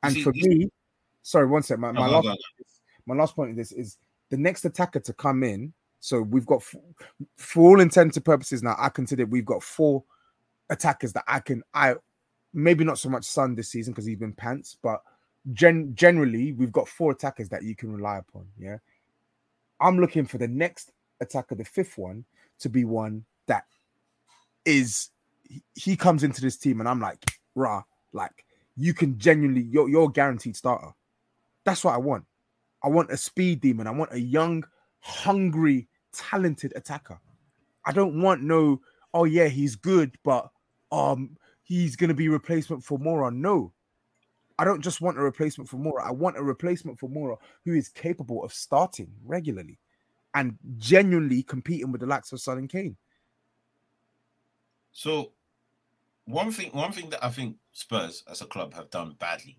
[0.03, 0.71] And See, for me,
[1.23, 1.79] sorry, one sec.
[1.79, 2.29] My, my last
[3.07, 3.99] my last point of this is
[4.31, 5.73] the next attacker to come in.
[6.01, 6.63] So we've got,
[7.37, 10.05] for all intents and purposes, now I consider we've got four
[10.71, 11.95] attackers that I can I
[12.53, 15.03] maybe not so much Son this season because he's been pants, but
[15.53, 18.47] gen- generally we've got four attackers that you can rely upon.
[18.59, 18.79] Yeah,
[19.81, 22.25] I'm looking for the next attacker, the fifth one,
[22.61, 23.65] to be one that
[24.65, 25.11] is
[25.75, 27.83] he comes into this team and I'm like, rah,
[28.13, 28.45] like
[28.77, 30.93] you can genuinely you're you're guaranteed starter.
[31.65, 32.25] That's what I want.
[32.83, 33.87] I want a speed demon.
[33.87, 34.65] I want a young,
[35.01, 37.21] hungry, talented attacker.
[37.85, 38.81] I don't want no,
[39.15, 40.49] oh yeah, he's good, but
[40.93, 43.35] um he's gonna be replacement for Moura.
[43.35, 43.73] No,
[44.59, 46.07] I don't just want a replacement for Moura.
[46.07, 49.79] I want a replacement for Moura who is capable of starting regularly
[50.35, 52.97] and genuinely competing with the likes of Son and Kane.
[54.93, 55.33] So,
[56.27, 59.59] one thing, one thing that I think Spurs as a club have done badly,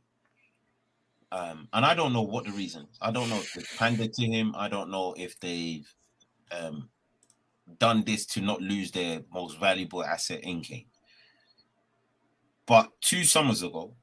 [1.32, 2.88] um, and I don't know what the reason.
[3.02, 4.54] I don't know if they pandered to him.
[4.56, 5.92] I don't know if they've
[6.52, 6.90] um,
[7.80, 10.86] done this to not lose their most valuable asset in Kane.
[12.66, 13.94] But two summers ago,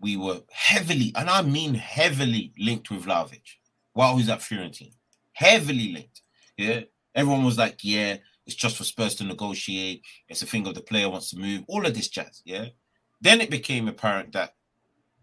[0.00, 3.56] we were heavily, and I mean heavily, linked with Vlahovic
[3.92, 4.92] while he's at Fiorentina.
[5.32, 6.22] Heavily linked.
[6.56, 6.82] Yeah.
[7.14, 10.02] Everyone was like, yeah, it's just for Spurs to negotiate.
[10.28, 11.64] It's a thing of the player wants to move.
[11.68, 12.40] All of this jazz.
[12.46, 12.68] Yeah.
[13.20, 14.54] Then it became apparent that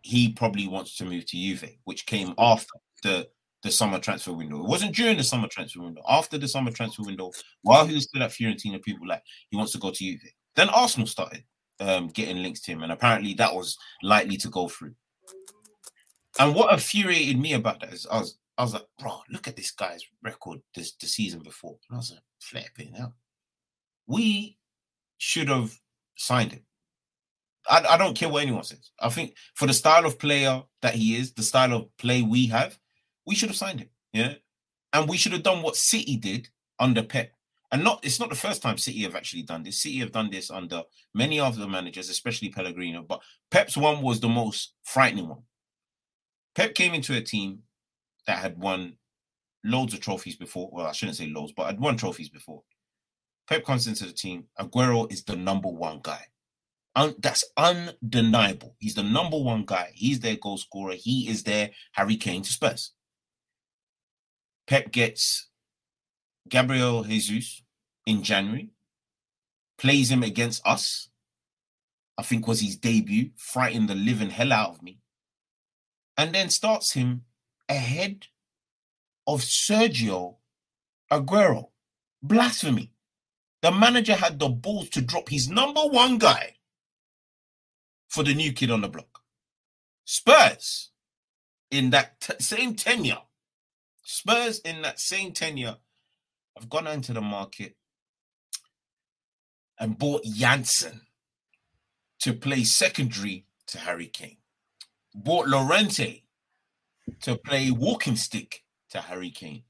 [0.02, 3.28] he probably wants to move to Juve, which came after the
[3.64, 4.60] the summer transfer window.
[4.60, 6.04] It wasn't during the summer transfer window.
[6.08, 7.32] After the summer transfer window,
[7.64, 10.22] while he was still at Fiorentina, people like he wants to go to Juve.
[10.56, 11.44] Then Arsenal started
[11.80, 14.94] um, getting links to him, and apparently that was likely to go through.
[16.38, 19.56] And what infuriated me about that is I was I was like, bro, look at
[19.56, 21.78] this guy's record this the season before.
[21.89, 23.12] And I was like, flipping out.
[24.08, 24.58] We
[25.18, 25.78] should have
[26.15, 26.62] signed him.
[27.70, 28.91] I, I don't care what anyone says.
[29.00, 32.48] I think for the style of player that he is, the style of play we
[32.48, 32.78] have,
[33.26, 33.89] we should have signed him.
[34.13, 34.36] Yeah.
[34.94, 37.32] And we should have done what City did under Pep
[37.76, 39.82] and not it's not the first time City have actually done this.
[39.82, 43.04] City have done this under many other managers, especially Pellegrini.
[43.06, 45.41] But Pep's one was the most frightening one.
[46.54, 47.60] Pep came into a team
[48.28, 48.98] that had won
[49.64, 50.70] loads of trophies before.
[50.72, 52.64] Well, I shouldn't say loads, but had won trophies before.
[53.48, 54.46] Pep comes into the team.
[54.60, 56.26] Aguero is the number one guy.
[56.96, 58.76] Un- that's undeniable.
[58.80, 59.92] He's the number one guy.
[59.94, 60.96] He's their goal scorer.
[60.96, 62.94] He is their Harry Kane to Spurs.
[64.68, 65.50] Pep gets
[66.50, 67.64] Gabriel Jesus
[68.06, 68.70] in January,
[69.78, 71.10] plays him against us.
[72.18, 75.00] I think was his debut, frightened the living hell out of me.
[76.18, 77.24] And then starts him
[77.69, 78.28] ahead
[79.28, 80.38] of Sergio
[81.12, 81.69] Aguero.
[82.21, 82.91] Blasphemy.
[83.62, 86.56] The manager had the balls to drop his number one guy
[88.08, 89.21] for the new kid on the block.
[90.06, 90.91] Spurs
[91.71, 93.21] in that t- same tenure,
[94.04, 95.78] Spurs in that same tenure
[96.56, 97.75] have gone into the market
[99.80, 101.01] and bought Janssen
[102.21, 104.38] to play secondary to Harry Kane.
[105.13, 106.25] Bought Llorente
[107.22, 109.63] to play walking stick to Harry Kane.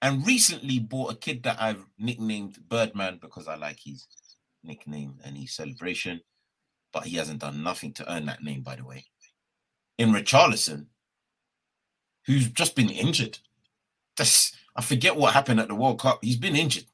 [0.00, 4.06] And recently bought a kid that I've nicknamed Birdman because I like his
[4.64, 6.20] nickname and his celebration.
[6.92, 9.06] But he hasn't done nothing to earn that name, by the way.
[9.98, 10.86] In Richarlison,
[12.26, 13.38] who's just been injured.
[14.16, 16.18] That's I forget what happened at the World Cup.
[16.22, 16.86] He's been injured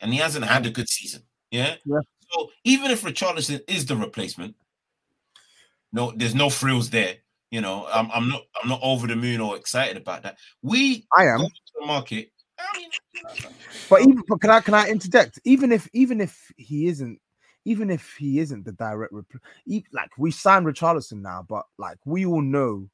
[0.00, 1.22] and he hasn't had a good season.
[1.50, 1.76] Yeah.
[1.84, 2.00] yeah.
[2.30, 4.56] So even if Richarlison is the replacement,
[5.92, 7.16] no, there's no frills there.
[7.50, 10.36] You know, I'm, I'm not I'm not over the moon or excited about that.
[10.62, 12.30] We I am to the market.
[12.58, 12.90] I mean,
[13.88, 15.38] But even but can I can I interject?
[15.44, 17.20] Even if even if he isn't
[17.64, 21.98] even if he isn't the direct repl- e- like we signed Richarlison now, but like
[22.04, 22.88] we all know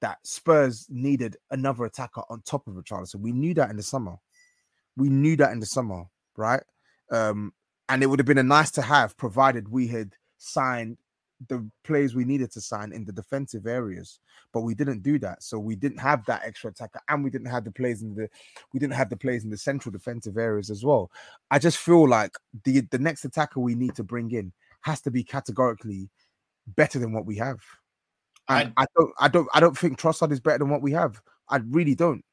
[0.00, 3.20] that Spurs needed another attacker on top of Richarlison.
[3.20, 4.16] We knew that in the summer.
[4.96, 6.04] We knew that in the summer,
[6.36, 6.62] right?
[7.10, 7.52] Um,
[7.88, 10.98] and it would have been a nice to have provided we had signed
[11.48, 14.20] the players we needed to sign in the defensive areas,
[14.52, 15.42] but we didn't do that.
[15.42, 18.28] So we didn't have that extra attacker, and we didn't have the players in the
[18.72, 21.10] we didn't have the players in the central defensive areas as well.
[21.50, 24.52] I just feel like the the next attacker we need to bring in
[24.82, 26.08] has to be categorically
[26.66, 27.58] better than what we have.
[28.48, 31.20] And I, don't I don't I don't think Trossard is better than what we have.
[31.48, 32.24] I really don't.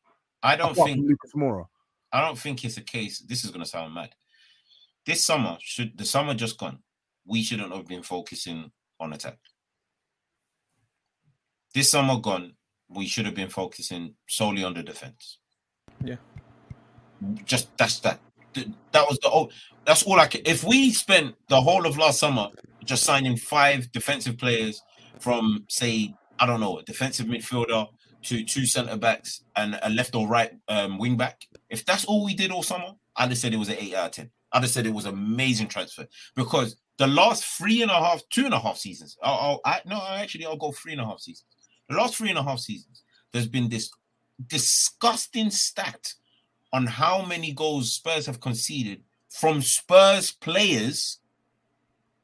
[0.42, 1.66] I don't Apart think Lucas Moura.
[2.12, 3.20] I don't think it's a case.
[3.20, 4.10] This is going to sound mad.
[5.06, 6.80] This summer, should the summer just gone,
[7.26, 9.38] we shouldn't have been focusing on attack.
[11.74, 12.54] This summer gone,
[12.90, 15.40] we should have been focusing solely on the defense.
[16.04, 16.16] Yeah.
[17.46, 18.20] Just that's that.
[18.92, 19.50] That was the oh,
[19.86, 20.42] that's all I can.
[20.46, 22.50] If we spent the whole of last summer
[22.86, 24.82] just signing five defensive players
[25.20, 27.88] from say I don't know a defensive midfielder
[28.24, 32.26] to two centre backs and a left or right um, wing back, if that's all
[32.26, 34.32] we did all summer, I'd have said it was an eight out of ten.
[34.54, 38.54] Have said it was amazing transfer because the last three and a half, two and
[38.54, 39.18] a half seasons.
[39.24, 41.48] I'll, I'll no, actually, I'll go three and a half seasons.
[41.88, 43.90] The last three and a half seasons, there's been this
[44.48, 46.14] disgusting stat
[46.74, 51.20] on how many goals Spurs have conceded from Spurs players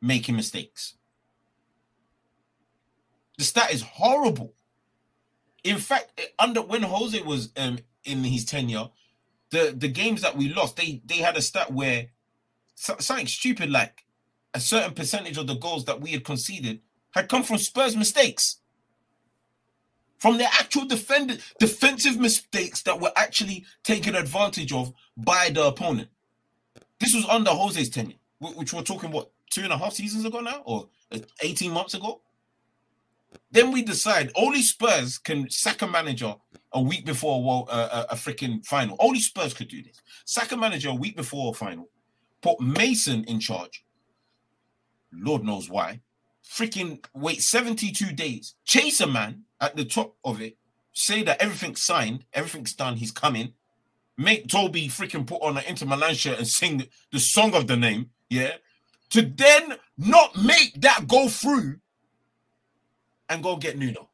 [0.02, 0.96] making mistakes.
[3.38, 4.54] The stat is horrible.
[5.64, 8.90] In fact, eh, under when Jose was um, in his tenure,
[9.52, 12.08] the the games that we lost, they they had a stat where
[12.76, 14.06] something stupid like
[14.54, 18.58] a certain percentage of the goals that we had conceded had come from Spurs mistakes.
[20.18, 26.10] From their actual defend- defensive mistakes that were actually taken advantage of by the opponent.
[27.00, 30.40] This was under Jose's tenure, which we're talking what two and a half seasons ago
[30.40, 32.22] now, or uh, 18 months ago.
[33.52, 36.36] Then we decide only Spurs can sack a manager
[36.72, 38.96] a week before uh, a, a freaking final.
[39.00, 40.02] Only Spurs could do this.
[40.26, 41.90] Sack a manager a week before a final.
[42.46, 43.84] Put Mason in charge.
[45.12, 46.02] Lord knows why.
[46.48, 48.54] Freaking wait 72 days.
[48.66, 50.56] Chase a man at the top of it.
[50.94, 53.54] Say that everything's signed, everything's done, he's coming.
[54.16, 57.78] Make Toby freaking put on an Inter Milan shirt and sing the song of the
[57.78, 58.12] name.
[58.30, 58.52] Yeah.
[59.10, 61.80] To then not make that go through
[63.28, 64.12] and go get Nuno.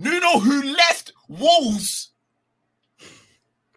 [0.00, 2.10] Nuno, who left Wolves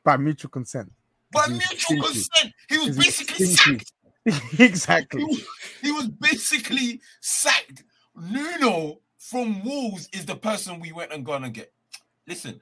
[0.03, 0.91] By mutual consent.
[1.32, 2.54] By mutual consent.
[2.70, 3.86] He was basically stinky.
[3.86, 3.94] sacked.
[4.60, 5.22] exactly.
[5.22, 5.48] He was,
[5.82, 7.84] he was basically sacked.
[8.15, 11.72] Nuno from Wolves is the person we went and gone and get.
[12.28, 12.62] Listen,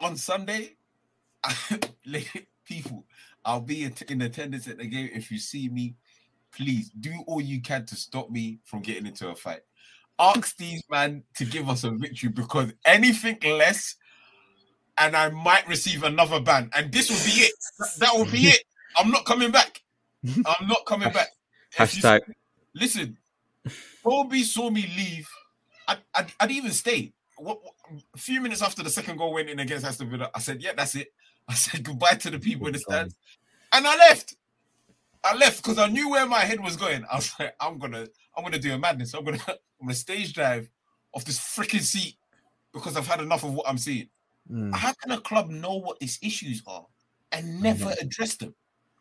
[0.00, 0.76] On Sunday,
[2.64, 3.04] people,
[3.44, 5.10] I'll be in attendance at the game.
[5.12, 5.94] If you see me,
[6.54, 9.60] please do all you can to stop me from getting into a fight.
[10.18, 13.96] Ask these man to give us a victory because anything less,
[14.98, 16.70] and I might receive another ban.
[16.74, 17.52] And this will be it.
[17.98, 18.62] That will be it.
[18.98, 19.82] I'm not coming back.
[20.26, 21.28] I'm not coming back.
[21.74, 22.20] Hashtag
[22.74, 23.16] Listen,
[24.04, 25.28] Kobe saw me leave.
[25.88, 27.12] I, I, I didn't even stay.
[27.40, 27.74] What, what-
[28.14, 30.72] a few minutes after the second goal went in against Aston Villa, I said, "Yeah,
[30.76, 31.12] that's it."
[31.48, 33.16] I said goodbye to the people in the stands,
[33.72, 34.36] and I left.
[35.24, 37.04] I left because I knew where my head was going.
[37.10, 39.14] I was like, "I'm gonna, I'm gonna do a madness.
[39.14, 40.70] I'm gonna, I'm gonna stage drive
[41.12, 42.16] off this freaking seat
[42.72, 44.08] because I've had enough of what I'm seeing."
[44.50, 44.74] Mm.
[44.74, 46.86] How can a club know what its issues are
[47.32, 48.54] and never address them?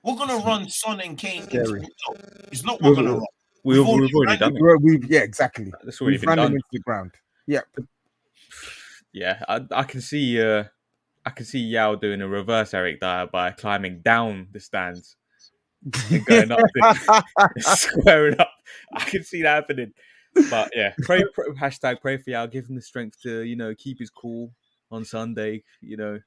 [0.04, 1.44] We're gonna run Son and Kane.
[1.44, 1.82] Into, Scary.
[1.82, 2.16] no,
[2.52, 3.26] it's not what we're gonna run.
[3.64, 4.62] we've, We've we've already already done it.
[4.62, 5.72] We're- we've- yeah, exactly.
[5.84, 6.54] That's already We've been ran them done.
[6.56, 7.12] into the ground.
[7.48, 7.62] Yeah.
[9.14, 10.42] Yeah, I, I can see.
[10.42, 10.66] Uh,
[11.26, 15.16] I can see Yao doing a reverse Eric Dier by climbing down the stands
[16.12, 16.60] and going up,
[17.60, 18.52] squaring up.
[18.94, 19.94] I can see that happening.
[20.50, 22.46] But yeah, pray, pray hashtag pray for Yao.
[22.46, 24.54] Give him the strength to you know keep his cool
[24.92, 25.64] on Sunday.
[25.82, 26.20] You know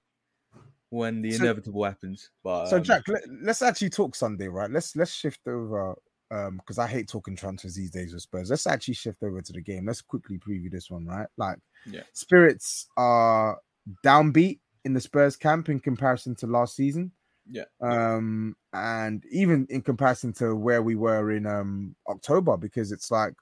[0.91, 2.30] when the So- inevitable happens.
[2.43, 4.70] But So um, Jack, let, let's actually talk Sunday, right?
[4.70, 5.95] Let's let's shift over
[6.33, 8.51] um because I hate talking transfers these days with Spurs.
[8.51, 9.87] Let's actually shift over to the game.
[9.87, 11.28] Let's quickly preview this one, right?
[11.37, 12.03] Like Yeah.
[12.12, 13.59] spirits are
[14.05, 17.12] downbeat in the Spurs camp in comparison to last season.
[17.51, 23.11] yeah, Um and even in comparison to where we were in um October, because it's
[23.11, 23.35] like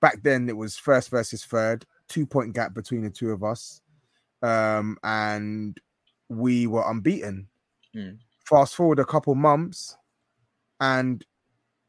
[0.00, 3.82] back then it was first versus third, two point gap between the two of us.
[4.42, 5.78] Um and
[6.28, 7.48] we were unbeaten
[7.94, 8.18] Mm.
[8.46, 9.96] fast forward a couple months
[10.80, 11.24] and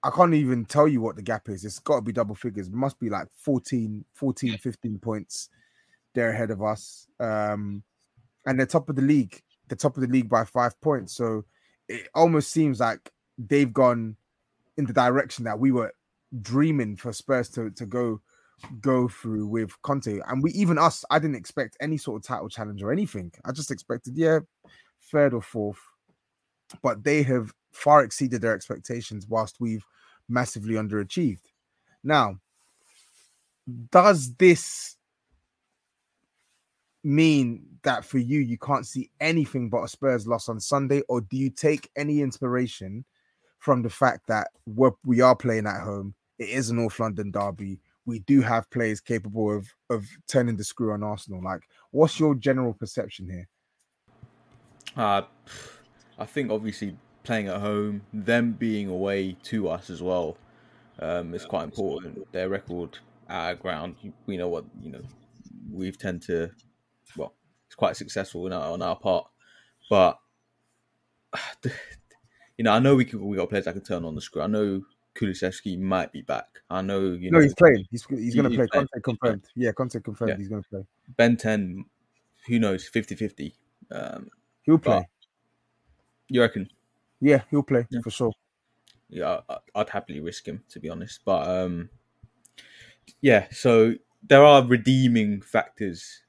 [0.03, 2.67] i can't even tell you what the gap is it's got to be double figures
[2.67, 5.49] it must be like 14 14 15 points
[6.13, 7.83] they're ahead of us um
[8.45, 11.43] and they're top of the league the top of the league by five points so
[11.87, 14.15] it almost seems like they've gone
[14.77, 15.93] in the direction that we were
[16.41, 18.21] dreaming for spurs to, to go
[18.79, 20.19] go through with Conte.
[20.27, 23.31] And we even us, I didn't expect any sort of title challenge or anything.
[23.43, 24.39] I just expected, yeah,
[25.11, 25.79] third or fourth.
[26.81, 29.85] But they have far exceeded their expectations whilst we've
[30.29, 31.41] massively underachieved.
[32.03, 32.37] Now,
[33.91, 34.97] does this
[37.03, 41.21] mean that for you you can't see anything but a Spurs loss on Sunday, or
[41.21, 43.05] do you take any inspiration
[43.59, 46.13] from the fact that we're, we are playing at home?
[46.39, 47.79] It is a North London derby.
[48.05, 51.43] We do have players capable of of turning the screw on Arsenal.
[51.43, 51.61] Like,
[51.91, 53.47] what's your general perception here?
[54.97, 55.21] Uh,
[56.17, 60.37] I think obviously playing at home, them being away to us as well,
[60.99, 62.31] um, is quite important.
[62.31, 62.99] Their record
[63.29, 63.95] at our ground,
[64.25, 65.01] we know what you know.
[65.71, 66.51] We've tend to,
[67.15, 67.33] well,
[67.67, 69.27] it's quite successful in our, on our part,
[69.89, 70.19] but
[72.57, 74.41] you know, I know we can, we got players that can turn on the screw.
[74.41, 74.81] I know
[75.15, 76.45] Kulusevski might be back.
[76.69, 77.85] I know you no, know he's playing.
[77.89, 78.67] He's he's going to play.
[78.67, 79.45] Conte confirmed.
[79.55, 80.29] Yeah, Conte confirmed.
[80.29, 80.37] Yeah.
[80.37, 80.85] He's going to play.
[81.17, 81.85] Ben Ten.
[82.47, 82.89] Who knows?
[82.89, 83.53] 50-50.
[83.91, 84.29] Um,
[84.63, 85.07] He'll play.
[86.27, 86.69] you reckon?
[87.21, 88.01] Yeah, he'll play Yeah.
[88.01, 88.31] for sure.
[89.09, 89.41] yeah,
[89.75, 91.21] I'd happily risk him to be honest.
[91.25, 91.89] But um,
[93.21, 93.93] yeah, so
[94.23, 96.23] there are redeeming factors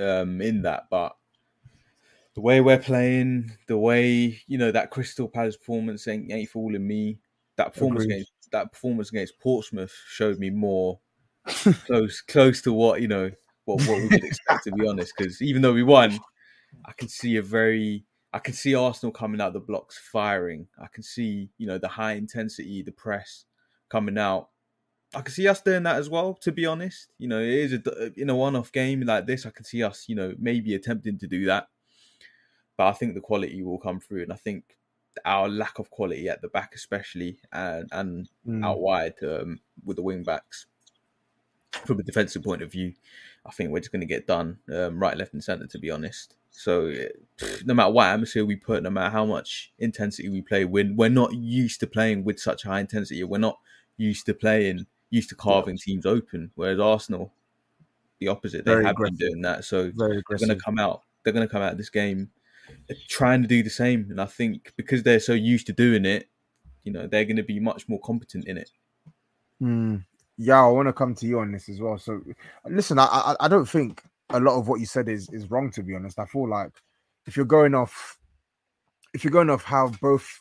[0.00, 1.16] um in that, but
[2.34, 6.86] the way we're playing, the way you know that Crystal Palace performance ain't, ain't fooling
[6.86, 7.18] me.
[7.56, 8.14] That performance Agreed.
[8.14, 11.00] against that performance against Portsmouth showed me more
[11.86, 13.30] close close to what you know
[13.64, 15.12] what what we could expect to be honest.
[15.16, 16.20] Because even though we won,
[16.84, 20.68] I can see a very I can see Arsenal coming out the blocks firing.
[20.78, 23.44] I can see you know the high intensity, the press
[23.88, 24.50] coming out.
[25.14, 26.34] I can see us doing that as well.
[26.34, 29.46] To be honest, you know, it is a, in a one-off game like this.
[29.46, 31.68] I can see us, you know, maybe attempting to do that,
[32.76, 34.76] but I think the quality will come through, and I think
[35.24, 38.64] our lack of quality at the back, especially and and Mm.
[38.64, 40.66] out wide um, with the wing backs,
[41.72, 42.94] from a defensive point of view,
[43.44, 45.66] I think we're just going to get done um, right, left, and centre.
[45.66, 47.08] To be honest, so eh,
[47.64, 51.08] no matter what atmosphere we put, no matter how much intensity we play, we're we're
[51.08, 53.22] not used to playing with such high intensity.
[53.24, 53.58] We're not
[53.96, 56.50] used to playing, used to carving teams open.
[56.54, 57.32] Whereas Arsenal,
[58.18, 59.64] the opposite, they Very have been doing that.
[59.64, 61.02] So they're going to come out.
[61.22, 62.30] They're going to come out of this game
[62.90, 66.04] uh, trying to do the same, and I think because they're so used to doing
[66.04, 66.28] it,
[66.82, 68.70] you know, they're going to be much more competent in it.
[69.62, 70.04] Mm.
[70.36, 71.98] Yeah, I want to come to you on this as well.
[71.98, 72.22] So,
[72.68, 75.70] listen, I, I I don't think a lot of what you said is is wrong.
[75.72, 76.72] To be honest, I feel like
[77.26, 78.18] if you're going off,
[79.14, 80.40] if you're going off how both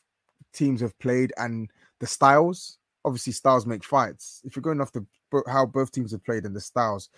[0.53, 1.69] teams have played and
[1.99, 4.41] the styles, obviously styles make fights.
[4.45, 5.05] If you're going off the
[5.47, 7.09] how both teams have played and the styles,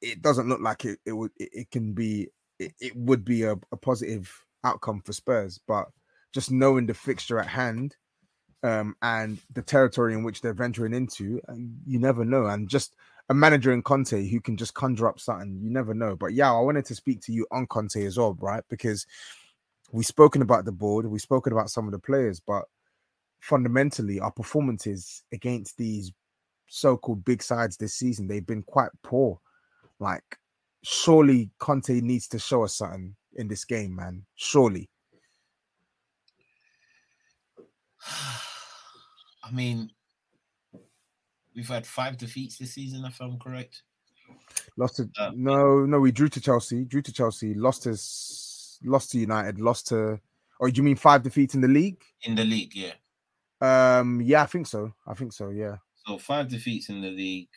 [0.00, 0.98] it doesn't look like it.
[1.04, 1.30] It would.
[1.36, 2.28] It, it can be.
[2.58, 4.32] It, it would be a, a positive
[4.64, 5.86] outcome for Spurs, but
[6.32, 7.96] just knowing the fixture at hand
[8.62, 11.40] um, and the territory in which they're venturing into,
[11.86, 12.46] you never know.
[12.46, 12.96] And just
[13.28, 16.16] a manager in Conte who can just conjure up something, you never know.
[16.16, 18.64] But yeah, I wanted to speak to you on Conte as well, right?
[18.70, 19.06] Because
[19.92, 22.64] we've spoken about the board, we've spoken about some of the players, but
[23.40, 26.12] fundamentally, our performances against these
[26.68, 29.40] so-called big sides this season, they've been quite poor.
[30.00, 30.38] Like,
[30.82, 34.24] surely Conte needs to show us something in this game, man.
[34.36, 34.88] Surely.
[39.44, 39.90] I mean,
[41.58, 43.82] we've had five defeats this season, if I'm correct.
[44.76, 45.98] Lost to Uh, no, no.
[45.98, 46.84] We drew to Chelsea.
[46.84, 47.52] Drew to Chelsea.
[47.52, 47.90] Lost to
[48.88, 49.58] lost to United.
[49.58, 50.20] Lost to.
[50.60, 52.00] Or do you mean five defeats in the league?
[52.22, 52.94] In the league, yeah.
[53.60, 54.20] Um.
[54.22, 54.94] Yeah, I think so.
[55.04, 55.50] I think so.
[55.50, 55.78] Yeah.
[56.06, 57.48] So five defeats in the league.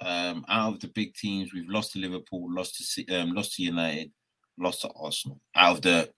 [0.00, 3.62] Um, out of the big teams, we've lost to Liverpool, lost to um, lost to
[3.62, 4.12] United,
[4.58, 6.10] lost to Arsenal out of the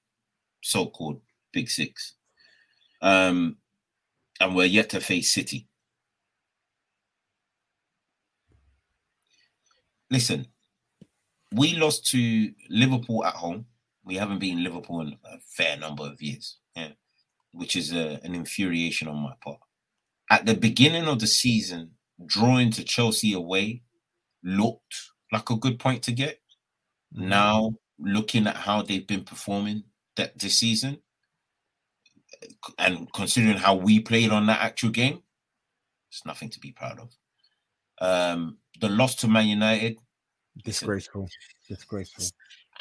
[0.62, 1.22] so-called
[1.53, 2.16] Big Six.
[3.01, 3.57] Um,
[4.41, 5.68] and we're yet to face City.
[10.11, 10.47] Listen,
[11.53, 13.67] we lost to Liverpool at home.
[14.05, 16.91] We haven't been Liverpool in a fair number of years, yeah,
[17.53, 19.61] which is a, an infuriation on my part.
[20.31, 21.93] At the beginning of the season,
[22.25, 23.83] drawing to Chelsea away
[24.43, 24.95] looked
[25.33, 26.41] like a good point to get.
[27.15, 27.29] Mm-hmm.
[27.29, 29.85] Now, looking at how they've been performing
[30.17, 30.99] that this season,
[32.79, 35.23] and considering how we played on that actual game,
[36.11, 37.17] it's nothing to be proud of.
[38.01, 39.99] Um, the loss to Man United,
[40.64, 41.28] disgraceful,
[41.68, 42.24] disgraceful,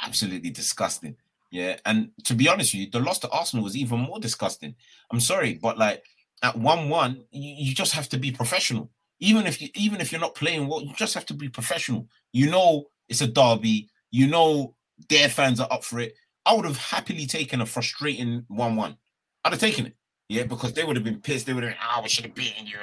[0.01, 1.15] absolutely disgusting.
[1.51, 4.75] Yeah, and to be honest with you, the loss to Arsenal was even more disgusting.
[5.11, 6.03] I'm sorry, but like
[6.43, 8.89] at one-one, you, you just have to be professional.
[9.19, 12.07] Even if you, even if you're not playing well, you just have to be professional.
[12.31, 13.89] You know it's a derby.
[14.11, 14.75] You know
[15.09, 16.13] their fans are up for it.
[16.45, 18.97] I would have happily taken a frustrating one-one.
[19.43, 19.95] I'd have taken it.
[20.29, 21.47] Yeah, because they would have been pissed.
[21.47, 22.77] They would have been, oh, we should have beaten you.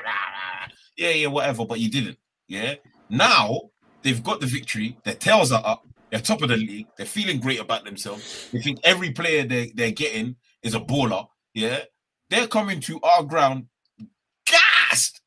[0.96, 1.64] Yeah, yeah, whatever.
[1.64, 2.18] But you didn't.
[2.48, 2.74] Yeah.
[3.08, 3.60] Now
[4.02, 4.96] they've got the victory.
[5.04, 5.86] Their tails are up.
[6.10, 6.86] They're top of the league.
[6.96, 8.48] They're feeling great about themselves.
[8.52, 11.26] They think every player they, they're getting is a baller.
[11.54, 11.80] Yeah.
[12.30, 13.66] They're coming to our ground
[14.46, 15.20] gassed.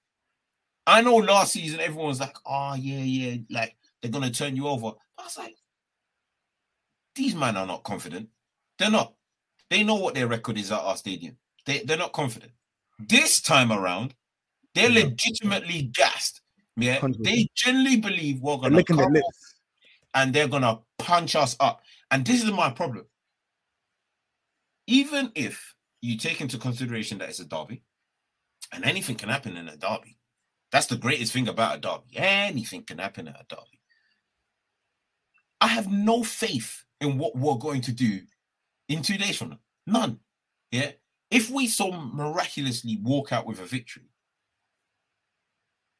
[0.88, 4.55] I know last season everyone was like, oh, yeah, yeah, like they're going to turn
[4.55, 4.93] you over.
[5.17, 5.55] I was like,
[7.15, 8.30] these men are not confident.
[8.77, 9.13] They're not.
[9.69, 11.38] They know what their record is at our stadium.
[11.65, 12.53] They, they're not confident.
[12.97, 14.15] This time around,
[14.73, 16.41] they're legitimately gassed.
[16.78, 17.24] Yeah, 100%.
[17.24, 19.15] they genuinely believe we're gonna come
[20.13, 21.82] and they're gonna punch us up.
[22.11, 23.05] And this is my problem.
[24.88, 27.84] Even if you take into consideration that it's a derby,
[28.72, 30.17] and anything can happen in a derby,
[30.72, 32.17] that's the greatest thing about a derby.
[32.17, 33.80] Anything can happen at a derby.
[35.61, 38.22] I have no faith in what we're going to do
[38.88, 39.59] in two days from now.
[39.88, 40.20] None.
[40.72, 40.91] Yeah.
[41.32, 44.09] If we so miraculously walk out with a victory,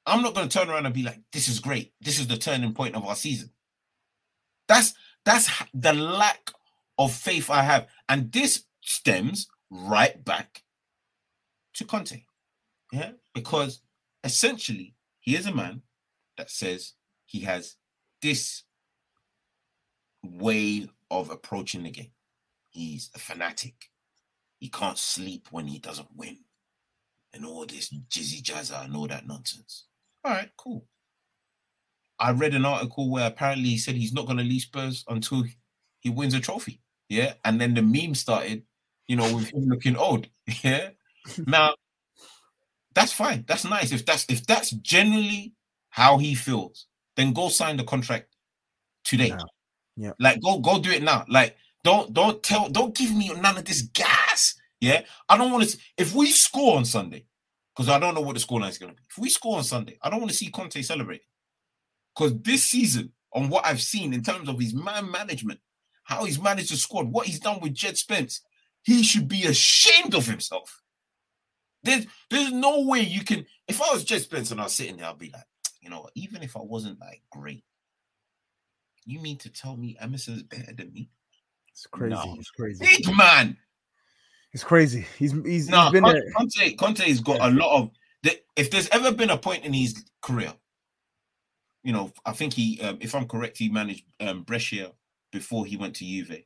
[0.10, 1.93] I'm not going to turn around and be like, "This is great.
[2.01, 3.51] This is the turning point of our season."
[4.68, 4.93] That's
[5.26, 6.51] that's the lack
[6.97, 10.64] of faith I have, and this stems right back
[11.76, 12.24] to Conte.
[12.91, 13.82] Yeah, because
[14.24, 15.82] essentially he is a man
[16.38, 16.93] that says
[17.26, 17.76] he has
[18.22, 18.64] this
[20.24, 22.12] way of approaching the game.
[22.70, 23.89] He's a fanatic.
[24.60, 26.39] He can't sleep when he doesn't win.
[27.34, 29.86] And all this jizzy jazza and all that nonsense.
[30.24, 30.86] All right, cool.
[32.20, 35.45] I read an article where apparently he said he's not going to leave Spurs until
[35.99, 36.82] he wins a trophy.
[37.07, 37.34] Yeah.
[37.45, 38.63] And then the meme started,
[39.07, 40.28] you know, with him looking old.
[40.63, 40.89] Yeah.
[41.45, 41.76] now,
[42.95, 43.45] that's fine.
[43.47, 43.91] That's nice.
[43.91, 45.53] If that's if that's generally
[45.89, 48.36] how he feels, then go sign the contract
[49.03, 49.34] today.
[49.95, 50.13] Yeah.
[50.20, 51.26] Like go go do it now.
[51.30, 54.55] Like don't don't tell don't give me none of this gas.
[54.82, 55.01] Yeah.
[55.28, 57.26] I don't want to if we score on Sunday,
[57.80, 59.03] because I don't know what the scoreline is gonna be.
[59.09, 61.21] If we score on Sunday, I don't want to see Conte celebrate.
[62.13, 65.61] Because this season, on what I've seen in terms of his man management,
[66.03, 68.41] how he's managed the squad, what he's done with Jed Spence,
[68.84, 70.82] he should be ashamed of himself.
[71.82, 73.45] There's there's no way you can.
[73.69, 75.45] If I was Jed Spence and I was sitting there, I'd be like,
[75.80, 77.63] you know, even if I wasn't like great,
[79.05, 81.09] you mean to tell me Emerson's better than me?
[81.69, 82.13] It's crazy.
[82.13, 82.36] No.
[82.38, 82.86] It's crazy.
[82.86, 83.55] Big man.
[84.53, 85.05] It's crazy.
[85.17, 87.49] He's he's, no, he's been Conte, Conte, Conte's got yeah.
[87.49, 87.91] a lot of.
[88.23, 90.53] The, if there's ever been a point in his career,
[91.83, 94.91] you know, I think he, um, if I'm correct, he managed um, Brescia
[95.31, 96.43] before he went to Juve.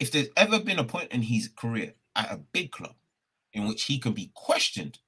[0.00, 2.94] If there's ever been a point in his career at a big club
[3.52, 4.98] in which he can be questioned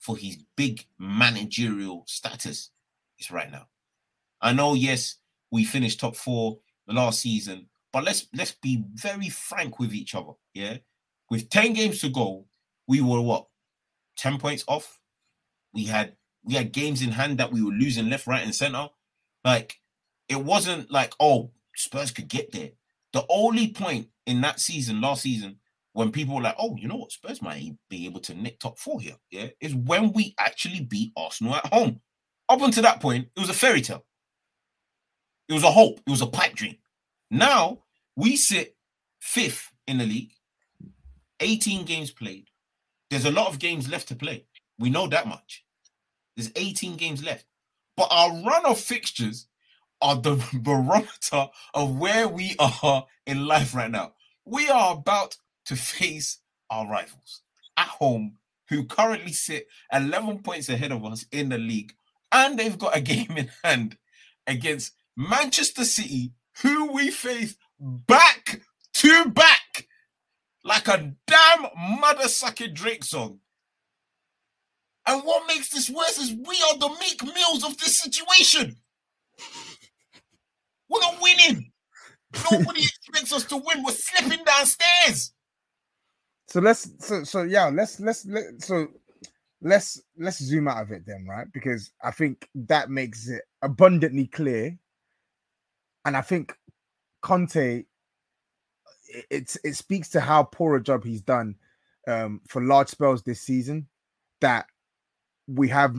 [0.00, 2.70] for his big managerial status,
[3.18, 3.68] it's right now.
[4.40, 5.16] I know, yes,
[5.50, 6.58] we finished top four
[6.88, 10.32] the last season, but let's let's be very frank with each other.
[10.54, 10.78] Yeah,
[11.30, 12.46] with ten games to go,
[12.86, 13.46] we were what
[14.16, 14.98] ten points off.
[15.72, 18.88] We had we had games in hand that we were losing left, right, and center.
[19.44, 19.76] Like
[20.28, 22.70] it wasn't like oh Spurs could get there.
[23.12, 25.58] The only point in that season, last season,
[25.92, 28.78] when people were like, oh, you know what, Spurs might be able to nick top
[28.78, 32.00] four here, yeah, is when we actually beat Arsenal at home.
[32.48, 34.04] Up until that point, it was a fairy tale.
[35.48, 36.00] It was a hope.
[36.06, 36.76] It was a pipe dream.
[37.32, 37.78] Now
[38.14, 38.76] we sit
[39.18, 40.34] fifth in the league,
[41.40, 42.48] 18 games played.
[43.08, 44.44] There's a lot of games left to play.
[44.78, 45.64] We know that much.
[46.36, 47.46] There's 18 games left.
[47.96, 49.46] But our run of fixtures
[50.02, 54.12] are the barometer of where we are in life right now.
[54.44, 57.40] We are about to face our rivals
[57.78, 58.36] at home,
[58.68, 61.94] who currently sit 11 points ahead of us in the league.
[62.30, 63.96] And they've got a game in hand
[64.46, 68.60] against Manchester City, who we face back
[68.94, 69.88] to back
[70.64, 73.40] like a damn mother sucking Drake song.
[75.06, 78.76] And what makes this worse is we are the Meek Mills of this situation.
[80.88, 81.72] We're not winning.
[82.50, 83.82] Nobody expects us to win.
[83.82, 85.32] We're slipping downstairs.
[86.48, 88.88] So let's so so yeah, let's let's let so
[89.62, 91.46] let's let's zoom out of it then, right?
[91.52, 94.78] Because I think that makes it abundantly clear.
[96.04, 96.56] And I think
[97.20, 97.84] Conte
[99.30, 101.56] it, it speaks to how poor a job he's done
[102.08, 103.86] um for large spells this season
[104.40, 104.66] that
[105.46, 105.96] we have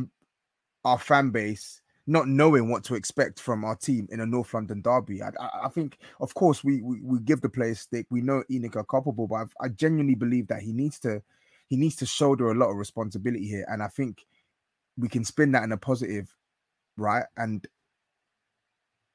[0.83, 4.81] our fan base not knowing what to expect from our team in a North London
[4.81, 5.21] derby.
[5.21, 8.05] I, I, I think, of course, we, we, we give the players stick.
[8.09, 11.21] We know ENIC are culpable, but I've, i genuinely believe that he needs to
[11.69, 14.25] he needs to shoulder a lot of responsibility here, and I think
[14.97, 16.35] we can spin that in a positive,
[16.97, 17.23] right?
[17.37, 17.65] And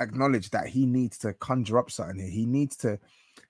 [0.01, 2.31] acknowledge that he needs to conjure up something here.
[2.31, 2.99] He needs to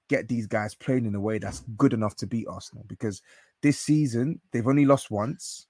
[0.08, 3.22] get these guys playing in a way that's good enough to beat Arsenal because
[3.62, 5.68] this season they've only lost once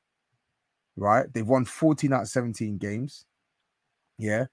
[0.98, 1.32] right?
[1.32, 3.24] They've won 14 out of 17 games.
[4.18, 4.46] Yeah.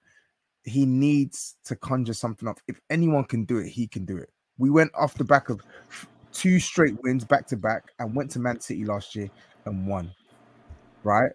[0.63, 2.59] He needs to conjure something up.
[2.67, 4.29] If anyone can do it, he can do it.
[4.57, 5.61] We went off the back of
[6.31, 9.29] two straight wins back to back and went to Man City last year
[9.65, 10.11] and won.
[11.03, 11.31] Right?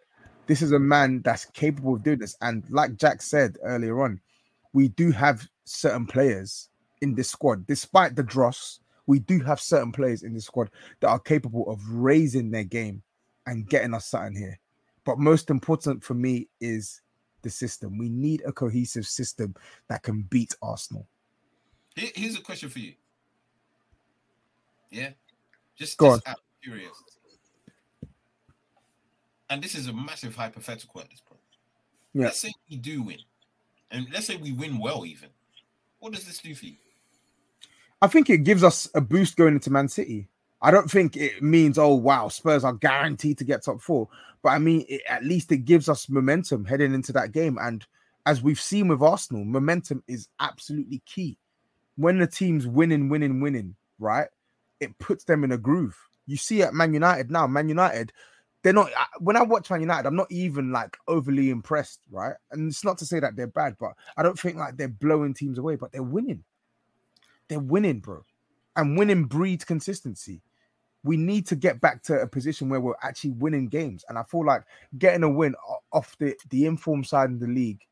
[0.47, 2.37] This is a man that's capable of doing this.
[2.41, 4.21] And like Jack said earlier on,
[4.73, 6.69] we do have certain players
[7.03, 8.81] in this squad, despite the dross.
[9.07, 13.03] We do have certain players in this squad that are capable of raising their game
[13.47, 14.59] and getting us something here.
[15.05, 17.01] But most important for me is
[17.43, 17.99] the system.
[17.99, 19.55] We need a cohesive system
[19.89, 21.07] that can beat Arsenal.
[21.97, 22.95] Here's a question for you.
[24.91, 25.11] Yeah,
[25.77, 26.93] just, Go just curious.
[29.49, 31.41] And this is a massive hypothetical at this point.
[32.13, 32.27] Yeah.
[32.27, 33.19] Let's say we do win,
[33.91, 35.05] and let's say we win well.
[35.05, 35.29] Even,
[35.99, 36.77] what does this do for you?
[38.03, 40.29] I think it gives us a boost going into Man City.
[40.63, 44.09] I don't think it means, oh wow, Spurs are guaranteed to get top four.
[44.43, 47.59] But I mean, it, at least it gives us momentum heading into that game.
[47.61, 47.87] And
[48.27, 51.37] as we've seen with Arsenal, momentum is absolutely key.
[51.97, 54.29] When the team's winning, winning, winning, right?
[54.81, 55.97] It puts them in a groove.
[56.27, 58.13] You see at Man United now, Man United,
[58.63, 58.91] they're not.
[59.19, 62.35] When I watch Man United, I'm not even like overly impressed, right?
[62.51, 65.35] And it's not to say that they're bad, but I don't think like they're blowing
[65.35, 66.45] teams away, but they're winning.
[67.49, 68.25] They're winning, bro.
[68.77, 70.43] And winning breeds consistency
[71.03, 74.05] we need to get back to a position where we're actually winning games.
[74.09, 74.63] And I feel like
[74.99, 75.55] getting a win
[75.93, 77.87] off the, the informed side of the league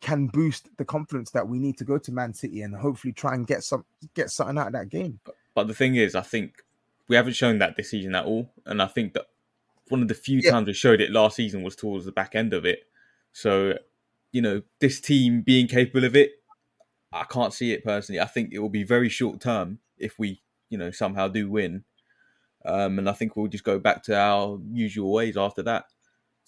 [0.00, 3.34] can boost the confidence that we need to go to Man City and hopefully try
[3.34, 3.84] and get some
[4.14, 5.20] get something out of that game.
[5.24, 6.62] But, but the thing is, I think
[7.08, 8.50] we haven't shown that this season at all.
[8.64, 9.26] And I think that
[9.90, 10.50] one of the few yeah.
[10.50, 12.80] times we showed it last season was towards the back end of it.
[13.32, 13.74] So,
[14.32, 16.32] you know, this team being capable of it,
[17.12, 18.20] I can't see it personally.
[18.20, 21.84] I think it will be very short term if we, you know, somehow do win
[22.64, 25.84] um, and I think we'll just go back to our usual ways after that,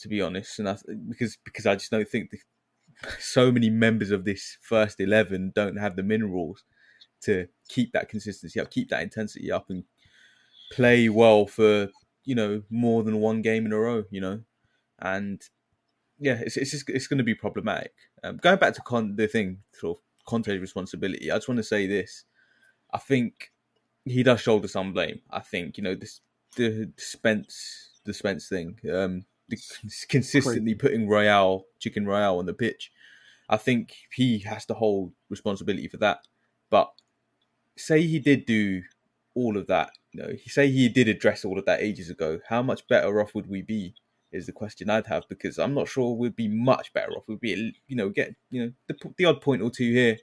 [0.01, 0.59] to be honest.
[0.59, 0.77] And I,
[1.09, 2.39] because because I just don't think the,
[3.19, 6.65] so many members of this first eleven don't have the minerals
[7.23, 9.85] to keep that consistency up, keep that intensity up, and
[10.73, 11.89] play well for
[12.25, 14.05] you know more than one game in a row.
[14.11, 14.41] You know,
[14.99, 15.43] and
[16.19, 17.93] yeah, it's it's just, it's going to be problematic.
[18.23, 21.31] Um, going back to con- the thing, sort of Conte's responsibility.
[21.31, 22.25] I just want to say this.
[22.93, 23.53] I think
[24.05, 25.21] he does shoulder some blame.
[25.31, 26.21] I think you know this
[26.57, 29.59] the Spence the Spence thing, um, the,
[30.09, 32.93] consistently putting Royale Chicken Royale on the pitch.
[33.49, 36.21] I think he has to hold responsibility for that.
[36.71, 36.91] But
[37.77, 38.83] say he did do
[39.35, 42.41] all of that, you know, say he did address all of that ages ago.
[42.49, 43.95] How much better off would we be?
[44.31, 47.25] Is the question I'd have because I'm not sure we'd be much better off.
[47.27, 50.17] We'd be, you know, get you know the, the odd point or two here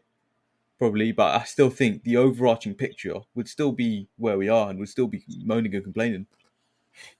[0.79, 4.79] probably, but I still think the overarching picture would still be where we are and
[4.79, 6.25] would still be moaning and complaining.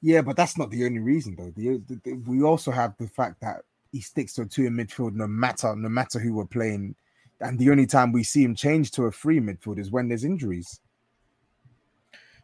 [0.02, 1.52] Yeah, but that's not the only reason though.
[1.56, 5.14] The, the, we also have the fact that he sticks to a two in midfield
[5.14, 6.96] no matter no matter who we're playing,
[7.42, 10.24] and the only time we see him change to a free midfield is when there's
[10.24, 10.80] injuries.